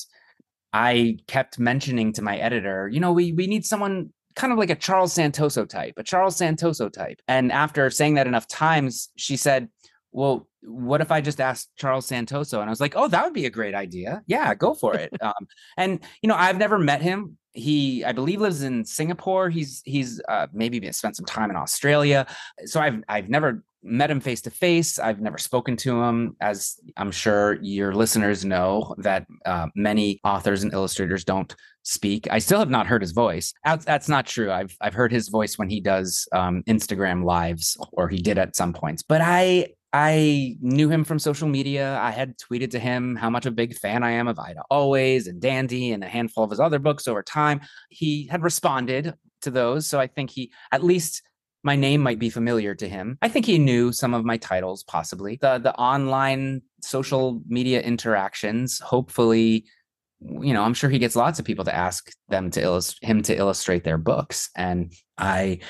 [0.72, 4.70] I kept mentioning to my editor, you know, we we need someone kind of like
[4.70, 7.20] a Charles Santoso type, a Charles Santoso type.
[7.26, 9.68] And after saying that enough times, she said,
[10.12, 12.60] well, what if I just asked Charles Santoso?
[12.60, 14.22] And I was like, oh, that would be a great idea.
[14.26, 15.12] Yeah, go for it.
[15.22, 17.38] um, and you know, I've never met him.
[17.52, 19.50] He, I believe, lives in Singapore.
[19.50, 22.26] He's he's uh, maybe spent some time in Australia.
[22.64, 24.98] So I've I've never met him face to face.
[24.98, 30.62] I've never spoken to him, as I'm sure your listeners know that uh, many authors
[30.62, 32.28] and illustrators don't speak.
[32.30, 33.54] I still have not heard his voice.
[33.64, 34.52] That's not true.
[34.52, 38.56] I've I've heard his voice when he does um, Instagram lives, or he did at
[38.56, 39.02] some points.
[39.02, 41.98] But I I knew him from social media.
[41.98, 45.26] I had tweeted to him how much a big fan I am of Ida Always
[45.26, 47.60] and Dandy and a handful of his other books over time.
[47.88, 49.86] He had responded to those.
[49.86, 51.22] So I think he, at least
[51.62, 53.18] my name might be familiar to him.
[53.22, 55.38] I think he knew some of my titles, possibly.
[55.40, 59.64] The, the online social media interactions, hopefully,
[60.20, 63.22] you know, I'm sure he gets lots of people to ask them to illustrate him
[63.22, 64.50] to illustrate their books.
[64.56, 65.60] And I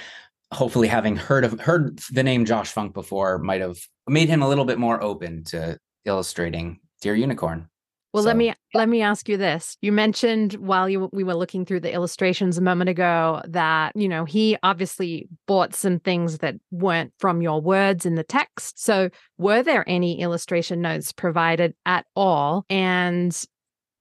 [0.52, 4.48] hopefully having heard of heard the name Josh Funk before might have made him a
[4.48, 7.68] little bit more open to illustrating Dear Unicorn.
[8.12, 8.28] Well, so.
[8.28, 9.76] let me let me ask you this.
[9.82, 14.08] You mentioned while you we were looking through the illustrations a moment ago that, you
[14.08, 18.82] know, he obviously bought some things that weren't from your words in the text.
[18.82, 22.64] So, were there any illustration notes provided at all?
[22.70, 23.38] And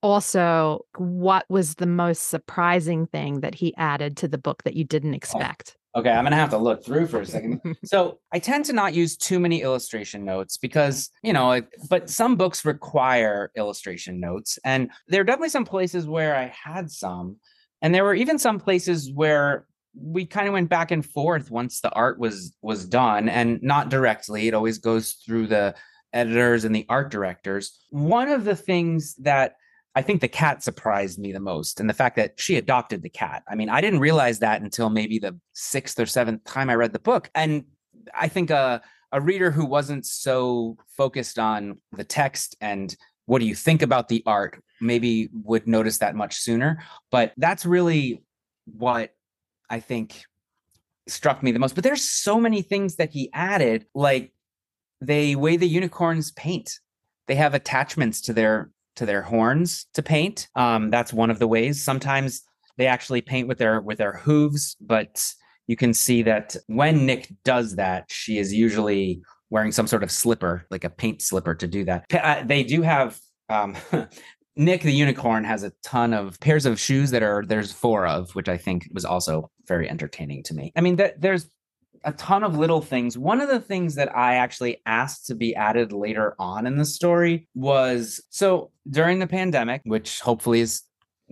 [0.02, 4.84] also, what was the most surprising thing that he added to the book that you
[4.84, 5.18] didn't oh.
[5.18, 5.77] expect?
[5.98, 7.60] Okay, I'm gonna have to look through for a second.
[7.86, 12.08] so I tend to not use too many illustration notes because you know, it, but
[12.08, 17.38] some books require illustration notes, and there are definitely some places where I had some,
[17.82, 19.66] and there were even some places where
[20.00, 23.90] we kind of went back and forth once the art was was done, and not
[23.90, 24.48] directly.
[24.48, 25.74] It always goes through the
[26.14, 27.76] editors and the art directors.
[27.90, 29.56] One of the things that
[29.98, 33.10] I think the cat surprised me the most, and the fact that she adopted the
[33.10, 33.42] cat.
[33.50, 36.94] I mean, I didn't realize that until maybe the sixth or seventh time I read
[36.94, 37.66] the book, and
[38.14, 43.46] I think a a reader who wasn't so focused on the text and what do
[43.46, 46.84] you think about the art maybe would notice that much sooner.
[47.10, 48.22] But that's really
[48.66, 49.16] what
[49.68, 50.26] I think
[51.08, 51.74] struck me the most.
[51.74, 54.32] But there's so many things that he added, like
[55.02, 56.80] the way the unicorns paint.
[57.28, 60.48] They have attachments to their to their horns to paint.
[60.56, 61.84] Um, that's one of the ways.
[61.84, 62.42] Sometimes
[62.78, 65.24] they actually paint with their with their hooves, but
[65.68, 70.12] you can see that when Nick does that, she is usually wearing some sort of
[70.12, 72.06] slipper, like a paint slipper, to do that.
[72.14, 73.20] Uh, they do have.
[73.50, 73.76] Um,
[74.60, 78.34] Nick the unicorn has a ton of pairs of shoes that are there's four of,
[78.34, 80.74] which I think was also very entertaining to me.
[80.76, 81.48] I mean, th- there's
[82.04, 83.18] a ton of little things.
[83.18, 86.86] One of the things that I actually asked to be added later on in the
[86.86, 90.84] story was so during the pandemic, which hopefully is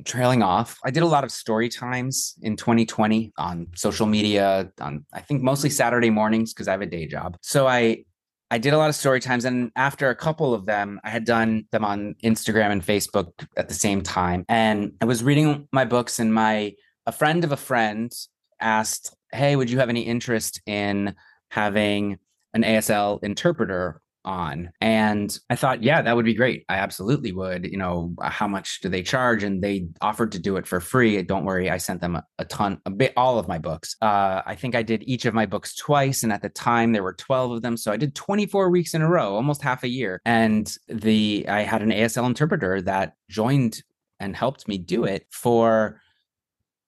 [0.03, 0.77] trailing off.
[0.83, 5.41] I did a lot of story times in 2020 on social media on I think
[5.41, 7.37] mostly Saturday mornings because I have a day job.
[7.41, 8.03] So I
[8.51, 11.25] I did a lot of story times and after a couple of them I had
[11.25, 15.85] done them on Instagram and Facebook at the same time and I was reading my
[15.85, 16.73] books and my
[17.05, 18.11] a friend of a friend
[18.59, 21.15] asked hey, would you have any interest in
[21.49, 22.17] having
[22.53, 24.71] an ASL interpreter on?
[24.81, 26.65] And I thought, yeah, that would be great.
[26.67, 27.65] I absolutely would.
[27.65, 29.43] You know, how much do they charge?
[29.43, 31.21] And they offered to do it for free.
[31.21, 33.95] Don't worry, I sent them a, ton, a bit, all of my books.
[34.01, 37.03] Uh, I think I did each of my books twice, and at the time there
[37.03, 39.83] were twelve of them, so I did twenty four weeks in a row, almost half
[39.83, 40.21] a year.
[40.25, 43.83] And the I had an ASL interpreter that joined
[44.19, 46.01] and helped me do it for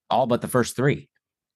[0.10, 1.10] all but the first three.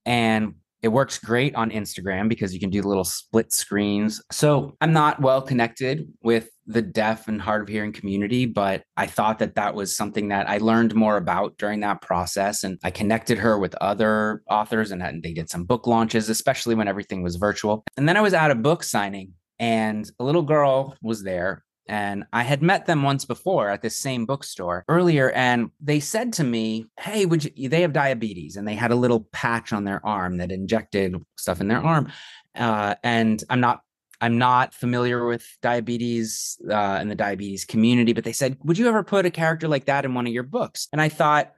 [0.04, 4.20] And it works great on Instagram because you can do little split screens.
[4.32, 9.06] So I'm not well connected with the deaf and hard of hearing community, but I
[9.06, 12.64] thought that that was something that I learned more about during that process.
[12.64, 16.88] And I connected her with other authors and they did some book launches, especially when
[16.88, 17.84] everything was virtual.
[17.96, 22.24] And then I was at a book signing and a little girl was there and
[22.32, 26.44] I had met them once before at this same bookstore earlier, and they said to
[26.44, 30.04] me, "Hey, would you?" They have diabetes, and they had a little patch on their
[30.04, 32.10] arm that injected stuff in their arm.
[32.54, 33.82] Uh, and I'm not,
[34.22, 38.88] I'm not familiar with diabetes uh, and the diabetes community, but they said, "Would you
[38.88, 41.52] ever put a character like that in one of your books?" And I thought,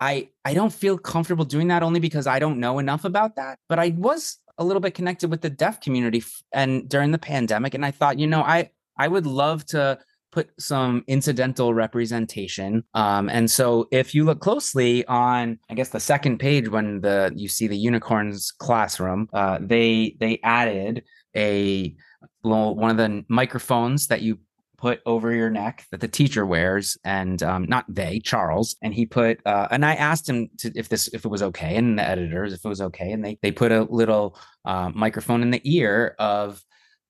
[0.00, 3.60] I I don't feel comfortable doing that only because I don't know enough about that.
[3.68, 7.74] But I was a little bit connected with the deaf community and during the pandemic,
[7.74, 9.98] and I thought, you know, I I would love to
[10.30, 12.84] put some incidental representation.
[12.94, 17.32] Um, and so if you look closely on, I guess the second page when the
[17.34, 21.04] you see the unicorns classroom, uh, they they added
[21.36, 21.94] a
[22.42, 24.38] one of the microphones that you
[24.78, 28.76] put over your neck that the teacher wears, and um, not they, Charles.
[28.80, 31.76] And he put, uh, and I asked him to, if this if it was okay,
[31.76, 35.42] and the editors if it was okay, and they they put a little uh, microphone
[35.42, 36.62] in the ear of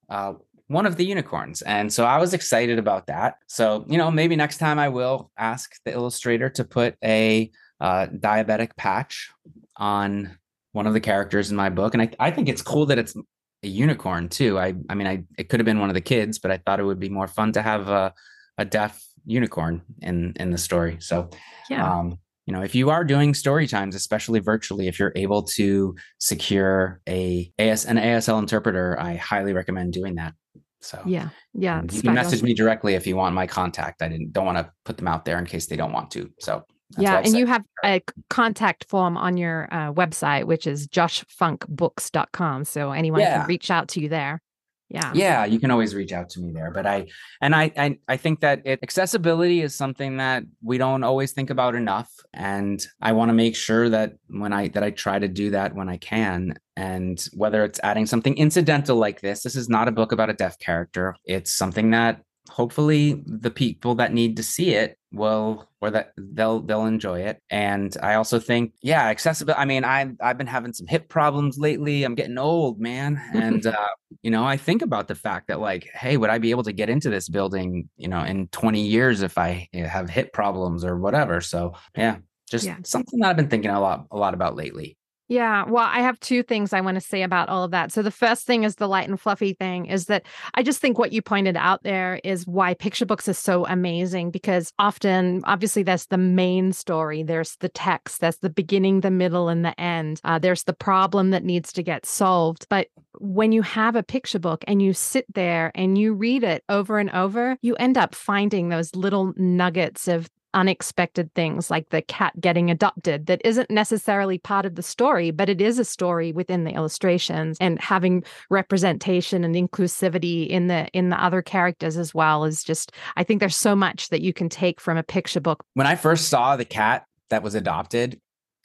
[0.09, 0.33] uh,
[0.69, 1.63] one of the unicorns.
[1.63, 3.39] And so I was excited about that.
[3.49, 7.51] So, you know, maybe next time I will ask the illustrator to put a
[7.81, 9.31] uh, diabetic patch
[9.77, 10.39] on
[10.73, 11.95] one of the characters in my book.
[11.95, 13.17] And I, I think it's cool that it's
[13.63, 14.59] a unicorn too.
[14.59, 16.81] I, I mean, I, it could have been one of the kids, but I thought
[16.81, 18.13] it would be more fun to have a,
[18.59, 20.99] a deaf unicorn in, in the story.
[21.01, 21.31] So,
[21.71, 21.99] yeah.
[21.99, 25.95] Um, you know if you are doing story times especially virtually if you're able to
[26.17, 30.33] secure a AS, an asl interpreter i highly recommend doing that
[30.81, 31.29] so yeah.
[31.55, 34.03] Yeah you can message me directly if you want my contact.
[34.03, 36.31] I didn't don't want to put them out there in case they don't want to.
[36.39, 36.65] So
[36.97, 42.93] yeah and you have a contact form on your uh, website which is joshfunkbooks.com so
[42.93, 43.41] anyone yeah.
[43.41, 44.41] can reach out to you there
[44.89, 45.13] yeah.
[45.15, 47.07] Yeah you can always reach out to me there but i
[47.41, 51.51] and i i, I think that it, accessibility is something that we don't always think
[51.51, 55.29] about enough and i want to make sure that when i that i try to
[55.29, 59.69] do that when i can and whether it's adding something incidental like this this is
[59.69, 61.17] not a book about a deaf character.
[61.25, 66.61] It's something that hopefully the people that need to see it will or that they'll
[66.61, 67.41] they'll enjoy it.
[67.51, 71.59] And i also think yeah accessible i mean i i've been having some hip problems
[71.59, 72.05] lately.
[72.05, 73.21] I'm getting old man.
[73.33, 73.89] And uh
[74.23, 76.73] you know i think about the fact that like hey would i be able to
[76.73, 80.99] get into this building you know in 20 years if i have hip problems or
[80.99, 81.41] whatever?
[81.41, 82.19] So yeah
[82.51, 82.77] just yeah.
[82.85, 84.98] something that i've been thinking a lot a lot about lately
[85.29, 87.93] yeah, well, I have two things I want to say about all of that.
[87.93, 90.99] So the first thing is the light and fluffy thing is that I just think
[90.99, 95.83] what you pointed out there is why picture books is so amazing because often, obviously,
[95.83, 100.21] there's the main story, there's the text, there's the beginning, the middle, and the end.
[100.25, 102.67] Uh, there's the problem that needs to get solved.
[102.71, 102.89] But
[103.19, 106.99] when you have a picture book and you sit there and you read it over
[106.99, 112.33] and over, you end up finding those little nuggets of unexpected things like the cat
[112.41, 116.65] getting adopted that isn't necessarily part of the story, but it is a story within
[116.65, 122.45] the illustrations and having representation and inclusivity in the in the other characters as well
[122.45, 125.65] is just I think there's so much that you can take from a picture book.
[125.75, 128.21] When I first saw the cat that was adopted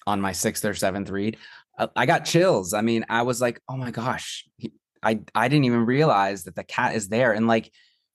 [0.07, 1.37] on my sixth or seventh read,
[1.77, 2.73] uh, I got chills.
[2.73, 4.45] I mean, I was like, oh my gosh,
[5.01, 7.71] I I didn't even realize that the cat is there and like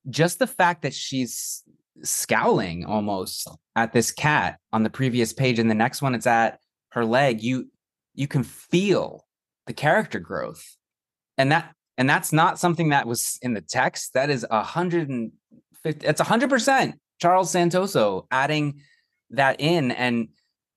[0.09, 1.63] just the fact that she's
[2.03, 6.59] scowling almost at this cat on the previous page and the next one it's at
[6.91, 7.69] her leg you
[8.15, 9.25] you can feel
[9.69, 10.77] the character growth.
[11.37, 15.09] And that and that's not something that was in the text that is a hundred
[15.09, 15.31] and
[15.85, 18.81] fifty it's a hundred percent charles santoso adding
[19.31, 20.29] that in and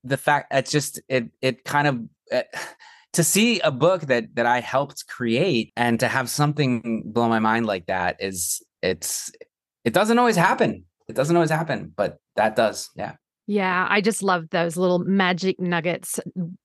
[0.03, 2.59] the fact it's just it it kind of it, eh,
[3.13, 7.39] to see a book that that i helped create and to have something blow my
[7.39, 9.31] mind like that is it's
[9.83, 12.89] it doesn't always happen it doesn't always happen, but that does.
[12.95, 13.20] Yeah.
[13.47, 16.19] Yeah, I just love those little magic nuggets,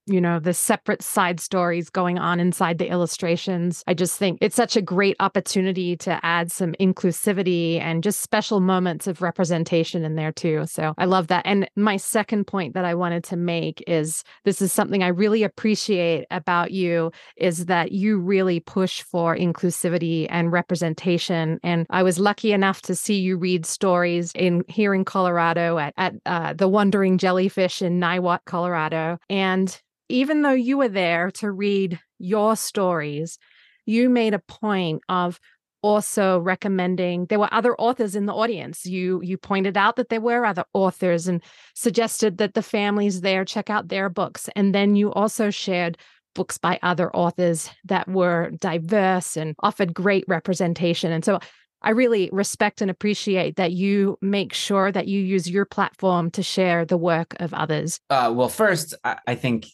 [0.05, 3.83] you know, the separate side stories going on inside the illustrations.
[3.87, 8.59] I just think it's such a great opportunity to add some inclusivity and just special
[8.59, 10.65] moments of representation in there too.
[10.67, 11.45] So I love that.
[11.45, 15.43] And my second point that I wanted to make is this is something I really
[15.43, 21.59] appreciate about you is that you really push for inclusivity and representation.
[21.63, 25.93] And I was lucky enough to see you read stories in here in Colorado at,
[25.97, 29.17] at uh, the Wandering Jellyfish in Niwot, Colorado.
[29.29, 33.37] And even though you were there to read your stories,
[33.85, 35.39] you made a point of
[35.81, 40.19] also recommending there were other authors in the audience you you pointed out that there
[40.19, 41.41] were other authors and
[41.75, 45.95] suggested that the families there check out their books and then you also shared
[46.33, 51.39] books by other authors that were diverse and offered great representation and so
[51.81, 56.43] I really respect and appreciate that you make sure that you use your platform to
[56.43, 57.99] share the work of others.
[58.09, 59.67] Uh, well, first, I, I, think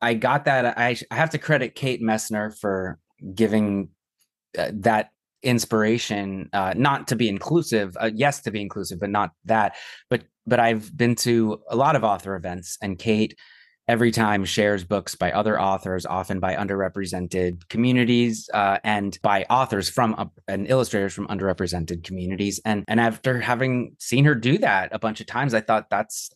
[0.00, 0.78] I got that.
[0.78, 2.98] I, I, have to credit Kate Messner for
[3.34, 3.88] giving
[4.56, 5.10] uh, that
[5.42, 7.96] inspiration, uh, not to be inclusive.
[8.00, 9.76] Uh, yes, to be inclusive, but not that.
[10.10, 13.36] But but I've been to a lot of author events, and Kate
[13.86, 19.88] every time shares books by other authors, often by underrepresented communities uh, and by authors
[19.88, 22.60] from uh, and illustrators from underrepresented communities.
[22.64, 26.30] And and after having seen her do that a bunch of times, I thought that's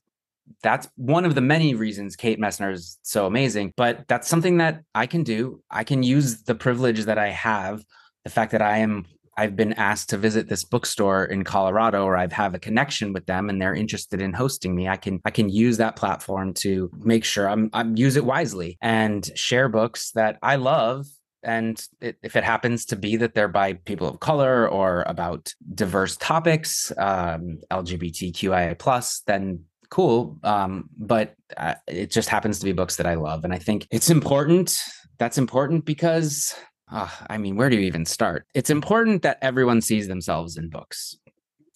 [0.63, 3.73] that's one of the many reasons Kate Messner is so amazing.
[3.77, 5.63] But that's something that I can do.
[5.71, 7.85] I can use the privilege that I have,
[8.25, 9.07] the fact that I am
[9.39, 13.25] I've been asked to visit this bookstore in Colorado or I've have a connection with
[13.27, 16.91] them and they're interested in hosting me, I can I can use that platform to
[16.99, 21.07] make sure I'm I'm use it wisely and share books that I love.
[21.45, 25.55] And it, if it happens to be that they're by people of color or about
[25.73, 30.37] diverse topics um, lgbtqia plus then cool.
[30.43, 33.45] Um, but uh, it just happens to be books that i love.
[33.45, 34.83] And i think it's important
[35.17, 36.55] that's important because
[36.91, 40.69] uh, i mean where do you even start it's important that everyone sees themselves in
[40.69, 41.17] books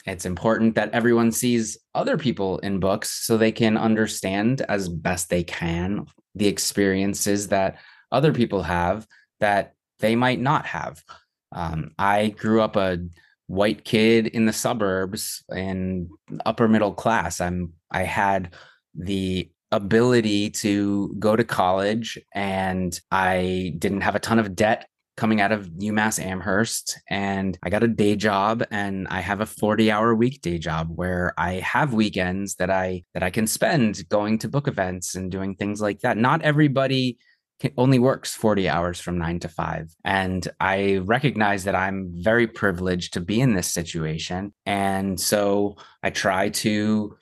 [0.04, 5.30] it's important that everyone sees other people in books so they can understand as best
[5.30, 7.78] they can the experiences that
[8.10, 9.06] other people have
[9.40, 11.02] that they might not have.
[11.52, 12.98] Um, I grew up a
[13.46, 16.08] white kid in the suburbs and
[16.46, 17.40] upper middle class.
[17.40, 18.54] I'm I had
[18.94, 24.86] the ability to go to college and I didn't have a ton of debt
[25.16, 29.46] coming out of UMass Amherst and I got a day job and I have a
[29.46, 34.38] 40 hour weekday job where I have weekends that I that I can spend going
[34.38, 36.16] to book events and doing things like that.
[36.16, 37.18] Not everybody
[37.76, 43.12] only works 40 hours from 9 to 5 and I recognize that I'm very privileged
[43.12, 47.16] to be in this situation and so I try to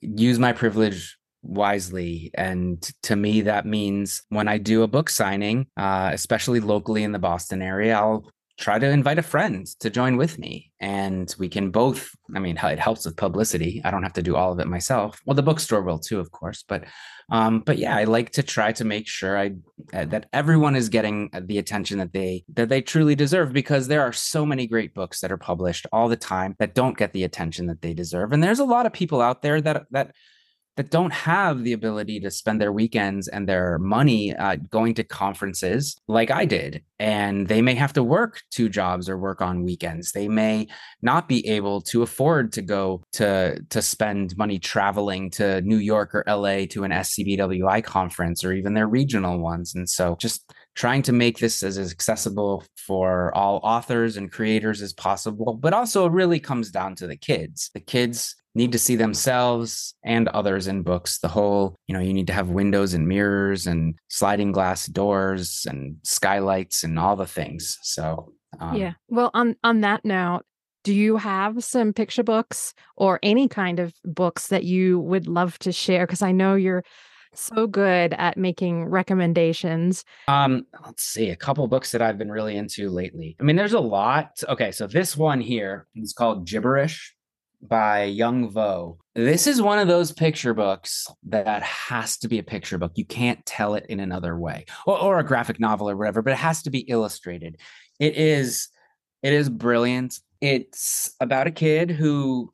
[0.00, 2.30] use my privilege wisely.
[2.34, 7.12] And to me, that means when I do a book signing, uh, especially locally in
[7.12, 8.26] the Boston area, I'll
[8.56, 10.70] try to invite a friend to join with me.
[10.78, 13.82] And we can both i mean it helps with publicity.
[13.84, 15.20] I don't have to do all of it myself.
[15.26, 16.64] Well the bookstore will too of course.
[16.66, 16.84] But
[17.30, 19.50] um but yeah i like to try to make sure i
[19.94, 24.02] uh, that everyone is getting the attention that they that they truly deserve because there
[24.02, 27.24] are so many great books that are published all the time that don't get the
[27.24, 28.32] attention that they deserve.
[28.32, 30.14] And there's a lot of people out there that that
[30.76, 35.04] that don't have the ability to spend their weekends and their money uh, going to
[35.04, 36.82] conferences like I did.
[36.98, 40.12] And they may have to work two jobs or work on weekends.
[40.12, 40.68] They may
[41.02, 46.14] not be able to afford to go to, to spend money traveling to New York
[46.14, 49.74] or LA to an SCBWI conference or even their regional ones.
[49.74, 54.92] And so just trying to make this as accessible for all authors and creators as
[54.92, 57.70] possible, but also it really comes down to the kids.
[57.74, 61.18] The kids need to see themselves and others in books.
[61.18, 65.66] The whole, you know, you need to have windows and mirrors and sliding glass doors
[65.68, 67.78] and skylights and all the things.
[67.82, 68.92] So, um, yeah.
[69.08, 70.42] Well, on on that note,
[70.84, 75.58] do you have some picture books or any kind of books that you would love
[75.60, 76.06] to share?
[76.06, 76.84] Because I know you're
[77.36, 80.04] so good at making recommendations.
[80.28, 83.34] Um, let's see, a couple books that I've been really into lately.
[83.40, 84.40] I mean, there's a lot.
[84.48, 87.14] Okay, so this one here is called Gibberish
[87.68, 88.98] by Young Vo.
[89.14, 92.92] This is one of those picture books that has to be a picture book.
[92.94, 96.32] You can't tell it in another way, or, or a graphic novel or whatever, but
[96.32, 97.56] it has to be illustrated.
[97.98, 98.68] It is,
[99.22, 100.18] it is brilliant.
[100.40, 102.52] It's about a kid who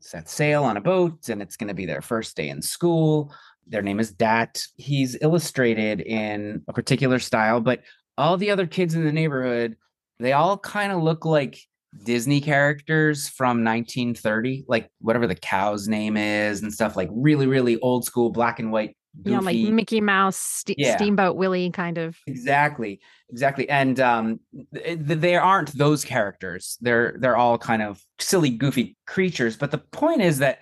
[0.00, 3.32] sets sail on a boat, and it's going to be their first day in school.
[3.66, 4.66] Their name is Dat.
[4.76, 7.82] He's illustrated in a particular style, but
[8.18, 9.76] all the other kids in the neighborhood,
[10.18, 11.58] they all kind of look like
[12.04, 17.78] Disney characters from 1930, like whatever the cow's name is and stuff, like really, really
[17.80, 18.96] old school black and white.
[19.22, 19.30] Goofy.
[19.30, 20.96] Yeah, like Mickey Mouse, yeah.
[20.96, 22.16] Steamboat Willie kind of.
[22.26, 23.68] Exactly, exactly.
[23.68, 24.40] And um,
[24.72, 26.78] they aren't those characters.
[26.80, 29.54] They're they're all kind of silly, goofy creatures.
[29.54, 30.60] But the point is that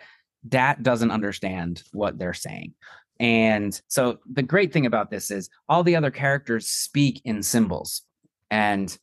[0.48, 2.74] Dat doesn't understand what they're saying.
[3.20, 8.02] And so the great thing about this is all the other characters speak in symbols.
[8.50, 8.96] And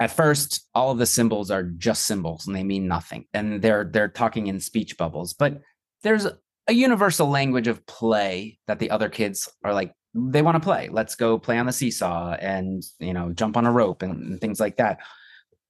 [0.00, 3.26] at first all of the symbols are just symbols and they mean nothing.
[3.34, 5.60] And they're they're talking in speech bubbles but
[6.02, 6.26] there's
[6.66, 10.88] a universal language of play that the other kids are like they want to play.
[10.90, 14.40] Let's go play on the seesaw and you know jump on a rope and, and
[14.40, 14.98] things like that.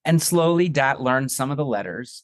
[0.04, 2.22] And slowly dat learns some of the letters.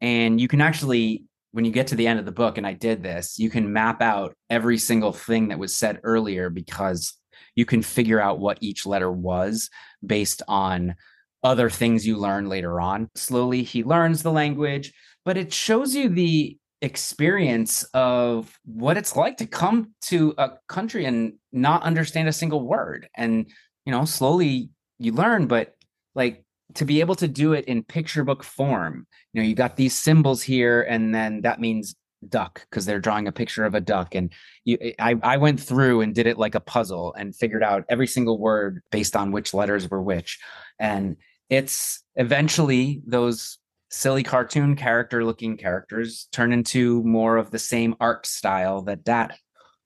[0.00, 2.72] And you can actually when you get to the end of the book and i
[2.72, 7.14] did this you can map out every single thing that was said earlier because
[7.54, 9.70] you can figure out what each letter was
[10.04, 10.96] based on
[11.44, 13.08] other things you learn later on.
[13.14, 14.92] Slowly, he learns the language,
[15.24, 21.04] but it shows you the experience of what it's like to come to a country
[21.04, 23.08] and not understand a single word.
[23.16, 23.46] And,
[23.86, 25.74] you know, slowly you learn, but
[26.14, 29.76] like to be able to do it in picture book form, you know, you got
[29.76, 31.94] these symbols here, and then that means
[32.28, 34.32] duck because they're drawing a picture of a duck and
[34.64, 38.06] you I, I went through and did it like a puzzle and figured out every
[38.06, 40.38] single word based on which letters were which
[40.78, 41.16] and
[41.50, 43.58] it's eventually those
[43.90, 49.36] silly cartoon character looking characters turn into more of the same art style that Dat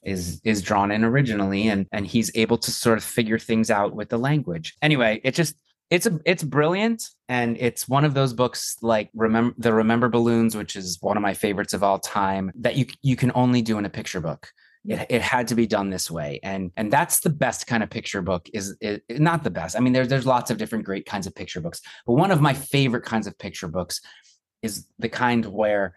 [0.02, 3.94] is is drawn in originally and and he's able to sort of figure things out
[3.94, 4.74] with the language.
[4.80, 5.56] Anyway it just
[5.90, 10.56] it's a it's brilliant and it's one of those books like remember the remember balloons
[10.56, 13.78] which is one of my favorites of all time that you you can only do
[13.78, 14.48] in a picture book
[14.84, 16.40] it, it had to be done this way.
[16.42, 19.76] And and that's the best kind of picture book is it, not the best.
[19.76, 22.40] I mean there's there's lots of different great kinds of picture books but one of
[22.40, 24.00] my favorite kinds of picture books
[24.62, 25.94] is the kind where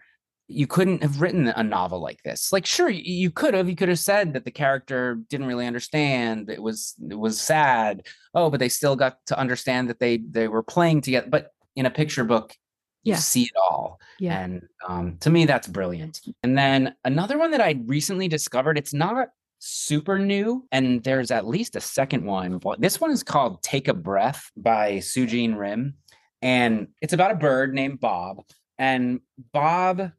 [0.48, 2.52] you couldn't have written a novel like this.
[2.52, 6.50] Like sure you could have you could have said that the character didn't really understand
[6.50, 8.06] it was it was sad.
[8.34, 11.86] Oh but they still got to understand that they they were playing together but in
[11.86, 12.54] a picture book
[13.04, 13.18] you yeah.
[13.18, 14.00] see it all.
[14.18, 14.40] Yeah.
[14.40, 16.20] And um, to me, that's brilliant.
[16.42, 19.28] And then another one that I recently discovered, it's not
[19.58, 22.60] super new, and there's at least a second one.
[22.78, 25.94] This one is called Take a Breath by Sujin Rim.
[26.40, 28.42] And it's about a bird named Bob.
[28.78, 29.20] And
[29.52, 30.10] Bob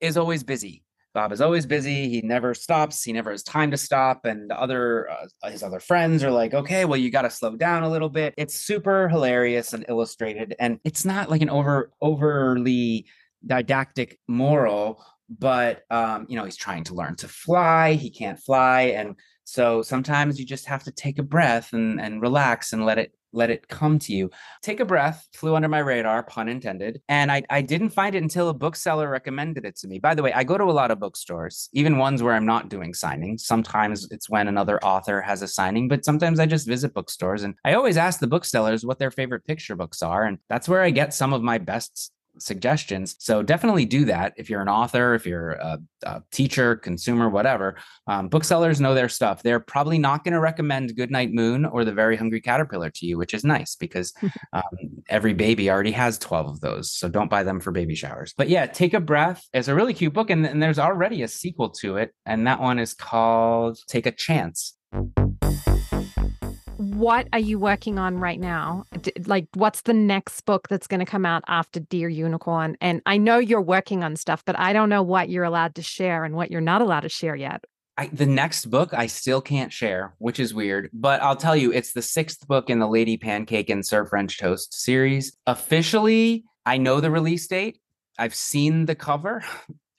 [0.00, 0.83] is always busy.
[1.14, 2.08] Bob is always busy.
[2.08, 3.04] He never stops.
[3.04, 4.24] He never has time to stop.
[4.24, 7.84] And other uh, his other friends are like, "Okay, well, you got to slow down
[7.84, 13.06] a little bit." It's super hilarious and illustrated, and it's not like an over overly
[13.46, 17.92] didactic moral, but um, you know, he's trying to learn to fly.
[17.92, 22.20] He can't fly, and so sometimes you just have to take a breath and and
[22.20, 24.30] relax and let it let it come to you.
[24.62, 27.00] Take a breath, flew under my radar, pun intended.
[27.08, 29.98] And I, I didn't find it until a bookseller recommended it to me.
[29.98, 32.68] By the way, I go to a lot of bookstores, even ones where I'm not
[32.68, 33.40] doing signings.
[33.40, 37.42] Sometimes it's when another author has a signing, but sometimes I just visit bookstores.
[37.42, 40.24] And I always ask the booksellers what their favorite picture books are.
[40.24, 43.16] And that's where I get some of my best suggestions.
[43.18, 47.76] So definitely do that if you're an author, if you're a, a teacher, consumer, whatever.
[48.06, 49.42] Um, booksellers know their stuff.
[49.42, 53.18] They're probably not going to recommend Goodnight Moon or The Very Hungry Caterpillar to you,
[53.18, 54.12] which is nice because
[54.52, 54.62] um,
[55.08, 56.90] every baby already has 12 of those.
[56.92, 58.34] So don't buy them for baby showers.
[58.36, 60.30] But yeah, Take a Breath is a really cute book.
[60.30, 62.12] And, and there's already a sequel to it.
[62.26, 64.76] And that one is called Take a Chance
[66.76, 68.84] what are you working on right now?
[69.26, 72.76] Like, what's the next book that's going to come out after Dear Unicorn?
[72.80, 75.82] And I know you're working on stuff, but I don't know what you're allowed to
[75.82, 77.64] share and what you're not allowed to share yet.
[77.96, 81.72] I, the next book I still can't share, which is weird, but I'll tell you,
[81.72, 85.36] it's the sixth book in the Lady Pancake and Sir French Toast series.
[85.46, 87.78] Officially, I know the release date.
[88.18, 89.44] I've seen the cover.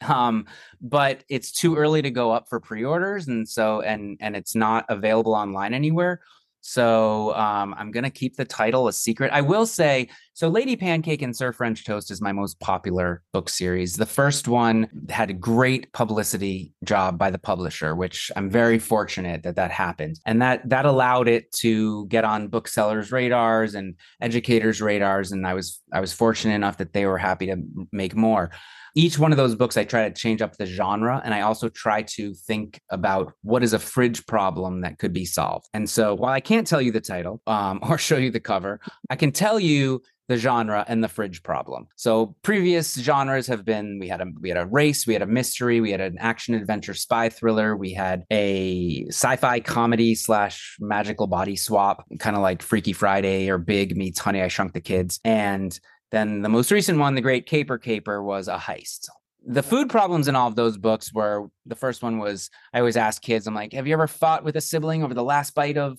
[0.05, 0.45] um
[0.81, 4.85] but it's too early to go up for pre-orders and so and and it's not
[4.89, 6.19] available online anywhere
[6.67, 9.31] so um, I'm going to keep the title a secret.
[9.31, 13.49] I will say so Lady Pancake and Sir French Toast is my most popular book
[13.49, 13.93] series.
[13.93, 19.43] The first one had a great publicity job by the publisher, which I'm very fortunate
[19.43, 20.19] that that happened.
[20.25, 25.53] And that that allowed it to get on booksellers' radars and educators' radars and I
[25.53, 27.57] was I was fortunate enough that they were happy to
[27.91, 28.49] make more
[28.95, 31.21] each one of those books, I try to change up the genre.
[31.23, 35.25] And I also try to think about what is a fridge problem that could be
[35.25, 35.67] solved.
[35.73, 38.79] And so while I can't tell you the title um, or show you the cover,
[39.09, 41.87] I can tell you the genre and the fridge problem.
[41.97, 45.27] So previous genres have been we had a we had a race, we had a
[45.27, 51.27] mystery, we had an action adventure spy thriller, we had a sci-fi comedy slash magical
[51.27, 55.19] body swap, kind of like Freaky Friday or Big meets Honey I Shrunk the Kids,
[55.23, 55.79] and
[56.15, 59.09] then the most recent one, The Great Caper Caper, was a heist.
[59.45, 62.97] The food problems in all of those books were the first one was I always
[62.97, 65.77] ask kids, I'm like, have you ever fought with a sibling over the last bite
[65.77, 65.97] of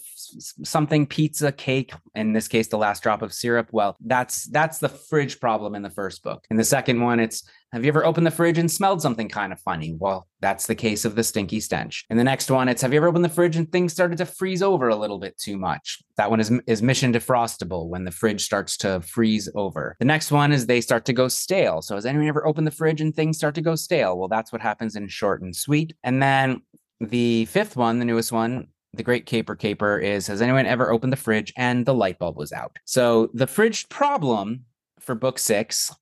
[0.65, 3.69] something, pizza, cake, in this case, the last drop of syrup?
[3.73, 6.45] Well, that's that's the fridge problem in the first book.
[6.51, 7.43] In the second one, it's
[7.73, 9.95] have you ever opened the fridge and smelled something kind of funny?
[9.99, 12.05] Well, that's the case of the stinky stench.
[12.09, 14.27] And the next one, it's have you ever opened the fridge and things started to
[14.27, 15.99] freeze over a little bit too much?
[16.17, 19.97] That one is, is mission defrostable when the fridge starts to freeze over.
[19.99, 21.83] The next one is they start to go stale.
[21.83, 24.17] So has anyone ever opened the fridge and things start to go stale?
[24.17, 25.95] Well, that's what happens in short and sweet.
[26.03, 26.63] And then
[27.01, 31.13] the fifth one, the newest one, the great caper caper is has anyone ever opened
[31.13, 32.77] the fridge and the light bulb was out?
[32.85, 34.65] So the fridge problem
[35.01, 35.95] for book six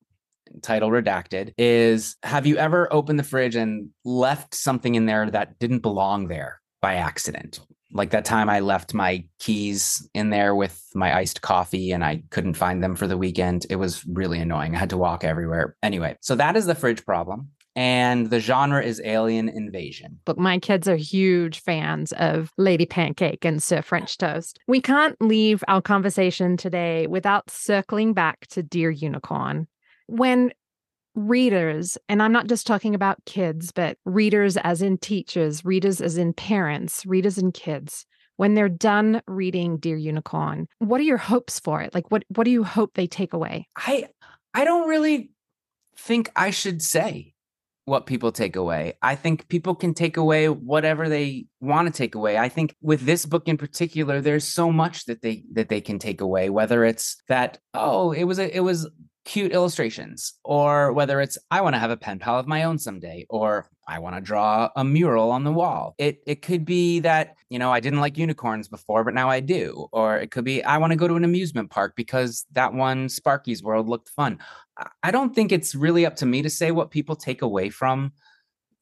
[0.62, 5.59] title redacted is have you ever opened the fridge and left something in there that
[5.59, 7.61] didn't belong there by accident
[7.94, 12.24] like that time I left my keys in there with my iced coffee and I
[12.30, 13.66] couldn't find them for the weekend.
[13.70, 14.74] It was really annoying.
[14.74, 15.76] I had to walk everywhere.
[15.82, 17.50] Anyway, so that is the fridge problem.
[17.77, 20.20] And the genre is alien invasion.
[20.25, 24.59] But my kids are huge fans of Lady Pancake and Sir French Toast.
[24.68, 29.66] We can't leave our conversation today without circling back to Dear Unicorn
[30.07, 30.53] when
[31.14, 36.18] readers, and I'm not just talking about kids, but readers as in teachers, readers as
[36.18, 38.07] in parents, readers and kids,
[38.37, 41.95] when they're done reading Dear Unicorn, what are your hopes for it?
[41.95, 43.68] Like what what do you hope they take away?
[43.77, 44.09] I
[44.53, 45.31] I don't really
[45.97, 47.34] think I should say
[47.87, 48.95] what people take away.
[49.03, 52.39] I think people can take away whatever they want to take away.
[52.39, 55.99] I think with this book in particular there's so much that they that they can
[55.99, 58.89] take away whether it's that oh it was a it was
[59.24, 62.78] cute illustrations, or whether it's I want to have a pen pal of my own
[62.78, 65.95] someday, or I want to draw a mural on the wall.
[65.99, 69.41] It it could be that, you know, I didn't like unicorns before, but now I
[69.41, 69.89] do.
[69.93, 73.09] Or it could be I want to go to an amusement park because that one
[73.09, 74.39] Sparky's World looked fun.
[75.03, 78.12] I don't think it's really up to me to say what people take away from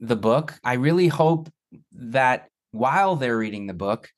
[0.00, 0.58] the book.
[0.64, 1.50] I really hope
[1.92, 4.10] that while they're reading the book,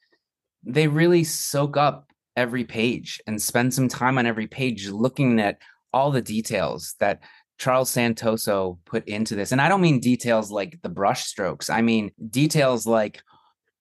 [0.65, 5.59] they really soak up every page and spend some time on every page looking at
[5.93, 7.23] all the details that
[7.59, 9.53] Charles Santoso put into this.
[9.53, 11.71] And I don't mean details like the brush strokes.
[11.71, 13.23] I mean details like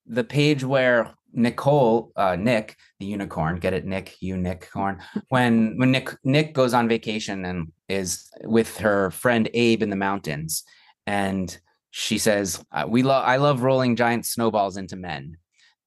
[0.05, 5.01] the page where Nicole, uh, Nick, the unicorn, get it, Nick, you Nick Corn.
[5.29, 9.95] When when Nick Nick goes on vacation and is with her friend Abe in the
[9.95, 10.63] mountains,
[11.05, 11.57] and
[11.91, 15.37] she says, uh, "We love I love rolling giant snowballs into men."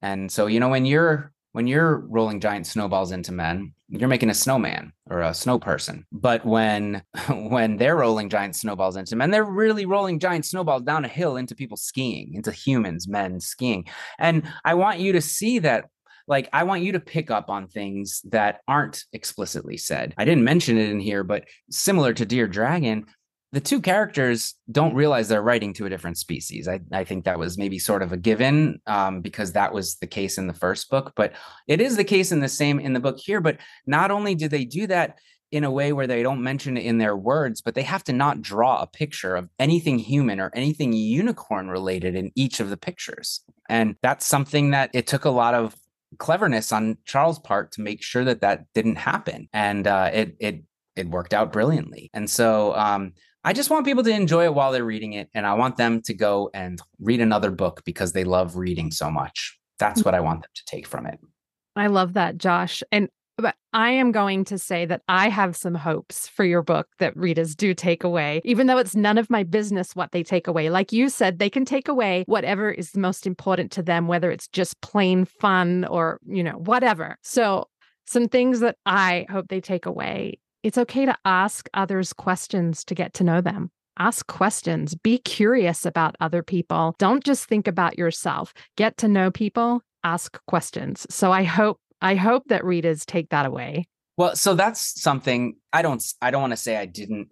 [0.03, 4.29] And so you know when you're when you're rolling giant snowballs into men, you're making
[4.29, 6.05] a snowman or a snow person.
[6.13, 11.05] But when when they're rolling giant snowballs into men, they're really rolling giant snowballs down
[11.05, 13.87] a hill into people skiing, into humans, men skiing.
[14.19, 15.87] And I want you to see that
[16.29, 20.14] like I want you to pick up on things that aren't explicitly said.
[20.18, 23.07] I didn't mention it in here, but similar to Dear Dragon,
[23.53, 26.68] the two characters don't realize they're writing to a different species.
[26.68, 30.07] I, I think that was maybe sort of a given um, because that was the
[30.07, 31.33] case in the first book, but
[31.68, 33.41] it is the case in the same in the book here.
[33.41, 35.18] But not only do they do that
[35.53, 38.12] in a way where they don't mention it in their words, but they have to
[38.12, 42.77] not draw a picture of anything human or anything unicorn related in each of the
[42.77, 43.43] pictures.
[43.68, 45.77] And that's something that it took a lot of
[46.19, 49.49] cleverness on Charles' part to make sure that that didn't happen.
[49.53, 50.65] And uh, it it
[50.97, 52.11] it worked out brilliantly.
[52.15, 53.13] And so um,
[53.45, 55.29] I just want people to enjoy it while they're reading it.
[55.35, 59.11] And I want them to go and read another book because they love reading so
[59.11, 59.59] much.
[59.79, 61.21] That's what I want them to take from it.
[61.77, 62.83] I love that, Josh.
[62.91, 66.89] And but I am going to say that I have some hopes for your book
[66.99, 70.47] that readers do take away, even though it's none of my business what they take
[70.47, 70.70] away.
[70.70, 74.49] Like you said, they can take away whatever is most important to them, whether it's
[74.49, 77.16] just plain fun or, you know, whatever.
[77.22, 77.68] So,
[78.09, 82.95] some things that I hope they take away it's okay to ask others questions to
[82.97, 83.70] get to know them.
[84.01, 84.97] Ask questions.
[84.97, 86.97] Be curious about other people.
[86.99, 88.53] Don't just think about yourself.
[88.76, 89.82] Get to know people.
[90.03, 91.07] Ask questions.
[91.09, 93.89] So I hope I hope that readers take that away.
[94.17, 97.29] Well, so that's something I don't I don't want to say I didn't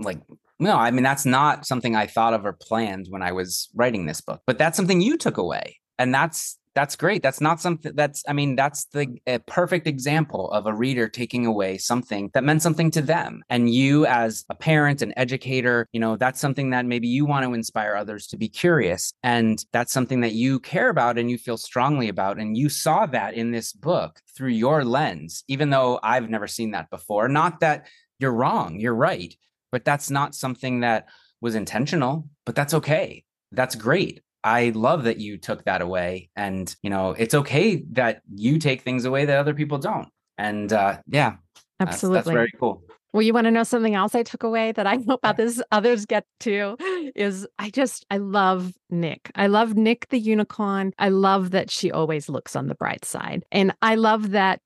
[0.00, 0.18] like
[0.58, 4.06] no, I mean that's not something I thought of or planned when I was writing
[4.06, 4.40] this book.
[4.46, 5.78] But that's something you took away.
[5.98, 7.22] And that's that's great.
[7.22, 11.78] That's not something that's, I mean, that's the perfect example of a reader taking away
[11.78, 13.42] something that meant something to them.
[13.48, 17.46] And you, as a parent, an educator, you know, that's something that maybe you want
[17.46, 19.12] to inspire others to be curious.
[19.22, 22.38] And that's something that you care about and you feel strongly about.
[22.38, 26.72] And you saw that in this book through your lens, even though I've never seen
[26.72, 27.28] that before.
[27.28, 27.86] Not that
[28.18, 29.34] you're wrong, you're right,
[29.70, 31.06] but that's not something that
[31.40, 33.24] was intentional, but that's okay.
[33.52, 34.22] That's great.
[34.44, 36.28] I love that you took that away.
[36.36, 40.08] And, you know, it's okay that you take things away that other people don't.
[40.36, 41.36] And uh, yeah,
[41.80, 42.16] absolutely.
[42.18, 42.82] That's, that's very cool.
[43.14, 46.04] Well, you want to know something else I took away that I hope others others
[46.04, 46.76] get to
[47.14, 49.30] is I just I love Nick.
[49.36, 50.92] I love Nick the unicorn.
[50.98, 53.44] I love that she always looks on the bright side.
[53.52, 54.60] And I love that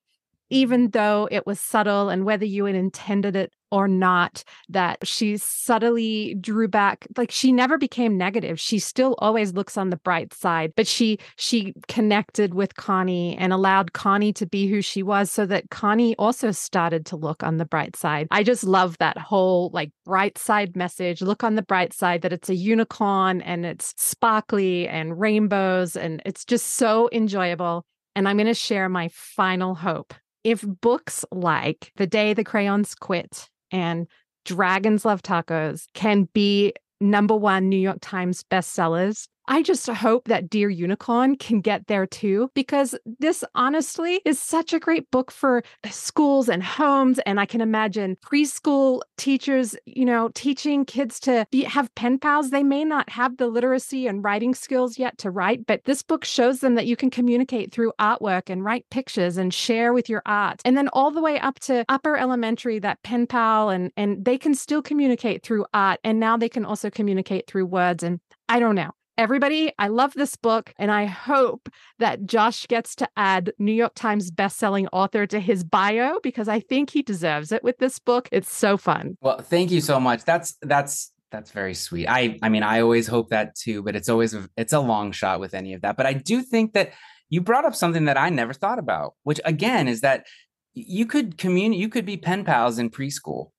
[0.51, 5.36] even though it was subtle and whether you had intended it or not that she
[5.36, 8.59] subtly drew back like she never became negative.
[8.59, 13.53] She still always looks on the bright side but she she connected with connie and
[13.53, 17.59] allowed connie to be who she was so that connie also started to look on
[17.59, 18.28] the bright side.
[18.30, 22.32] I just love that whole like bright side message look on the bright side that
[22.32, 27.84] it's a unicorn and it's sparkly and rainbows and it's just so enjoyable.
[28.16, 30.14] And i'm going to share my final hope
[30.49, 34.07] if books like The Day the Crayons Quit and
[34.46, 36.72] Dragons Love Tacos can be
[37.03, 42.07] number one New York Times bestsellers, I just hope that Dear Unicorn can get there
[42.07, 47.18] too, because this honestly is such a great book for uh, schools and homes.
[47.20, 52.51] And I can imagine preschool teachers, you know, teaching kids to be, have pen pals.
[52.51, 56.26] They may not have the literacy and writing skills yet to write, but this book
[56.26, 60.20] shows them that you can communicate through artwork and write pictures and share with your
[60.26, 60.61] art.
[60.66, 64.36] And then all the way up to upper elementary, that pen pal, and, and they
[64.36, 66.01] can still communicate through art.
[66.05, 68.03] And now they can also communicate through words.
[68.03, 68.20] And
[68.51, 73.08] I don't know everybody, I love this book, and I hope that Josh gets to
[73.16, 77.64] add New York Times bestselling author to his bio because I think he deserves it
[77.64, 78.28] with this book.
[78.32, 79.18] It's so fun.
[79.20, 80.24] Well, thank you so much.
[80.24, 82.06] That's that's that's very sweet.
[82.06, 85.40] I I mean, I always hope that too, but it's always it's a long shot
[85.40, 85.96] with any of that.
[85.96, 86.92] But I do think that
[87.28, 90.26] you brought up something that I never thought about, which again is that
[90.74, 93.50] you could communicate, you could be pen pals in preschool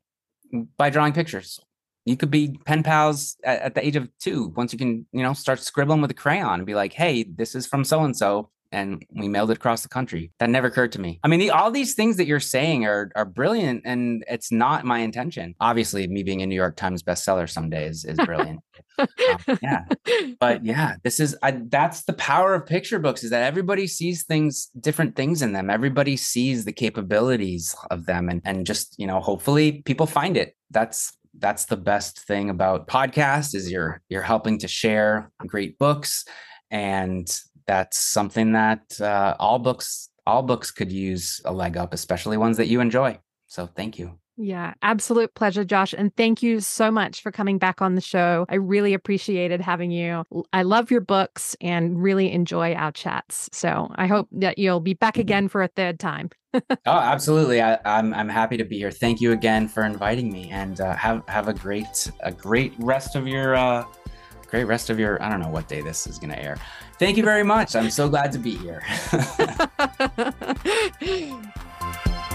[0.77, 1.59] by drawing pictures.
[2.09, 4.51] You could be pen pals at, at the age of two.
[4.55, 7.55] Once you can, you know, start scribbling with a crayon and be like, "Hey, this
[7.55, 10.31] is from so and so and we mailed it across the country.
[10.39, 11.19] That never occurred to me.
[11.23, 14.85] I mean, the, all these things that you're saying are are brilliant, and it's not
[14.85, 15.55] my intention.
[15.59, 18.61] Obviously, me being a New York Times bestseller someday is, is brilliant.
[18.99, 19.07] um,
[19.61, 19.85] yeah,
[20.39, 24.23] but yeah, this is I, that's the power of picture books is that everybody sees
[24.23, 25.69] things, different things in them.
[25.69, 30.55] Everybody sees the capabilities of them, and and just you know, hopefully, people find it.
[30.71, 36.25] That's that's the best thing about podcast is you're you're helping to share great books
[36.71, 42.37] and that's something that uh, all books all books could use a leg up, especially
[42.37, 43.19] ones that you enjoy.
[43.47, 44.19] So thank you.
[44.41, 45.91] Yeah, absolute pleasure, Josh.
[45.91, 48.45] And thank you so much for coming back on the show.
[48.47, 50.23] I really appreciated having you.
[50.53, 53.49] I love your books and really enjoy our chats.
[53.51, 56.29] So I hope that you'll be back again for a third time.
[56.53, 57.59] oh, absolutely.
[57.59, 58.91] I, am I'm, I'm happy to be here.
[58.91, 63.17] Thank you again for inviting me, and uh, have have a great a great rest
[63.17, 63.83] of your uh,
[64.47, 66.57] great rest of your, I don't know what day this is going to air.
[66.97, 67.75] Thank you very much.
[67.75, 68.81] I'm so glad to be here.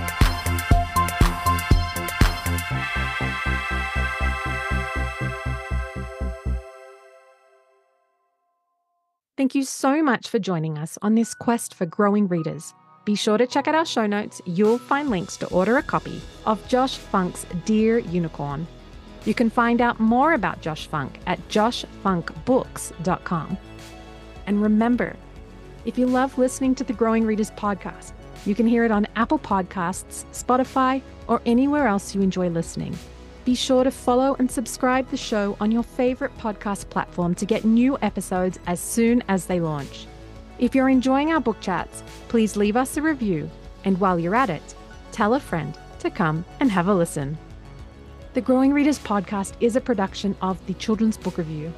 [9.36, 12.72] Thank you so much for joining us on this quest for growing readers.
[13.04, 14.40] Be sure to check out our show notes.
[14.46, 18.66] You'll find links to order a copy of Josh Funk's Dear Unicorn
[19.24, 23.58] you can find out more about Josh Funk at joshfunkbooks.com.
[24.46, 25.16] And remember,
[25.84, 28.12] if you love listening to the Growing Readers podcast,
[28.44, 32.94] you can hear it on Apple Podcasts, Spotify, or anywhere else you enjoy listening.
[33.44, 37.66] Be sure to follow and subscribe the show on your favorite podcast platform to get
[37.66, 40.06] new episodes as soon as they launch.
[40.58, 43.50] If you're enjoying our book chats, please leave us a review.
[43.84, 44.74] And while you're at it,
[45.12, 47.36] tell a friend to come and have a listen.
[48.32, 51.74] The Growing Readers podcast is a production of the Children's Book Review.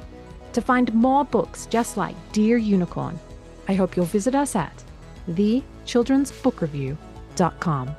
[0.53, 3.19] To find more books just like Dear Unicorn,
[3.67, 4.81] I hope you'll visit us at
[5.29, 7.95] thechildrensbookreview.com.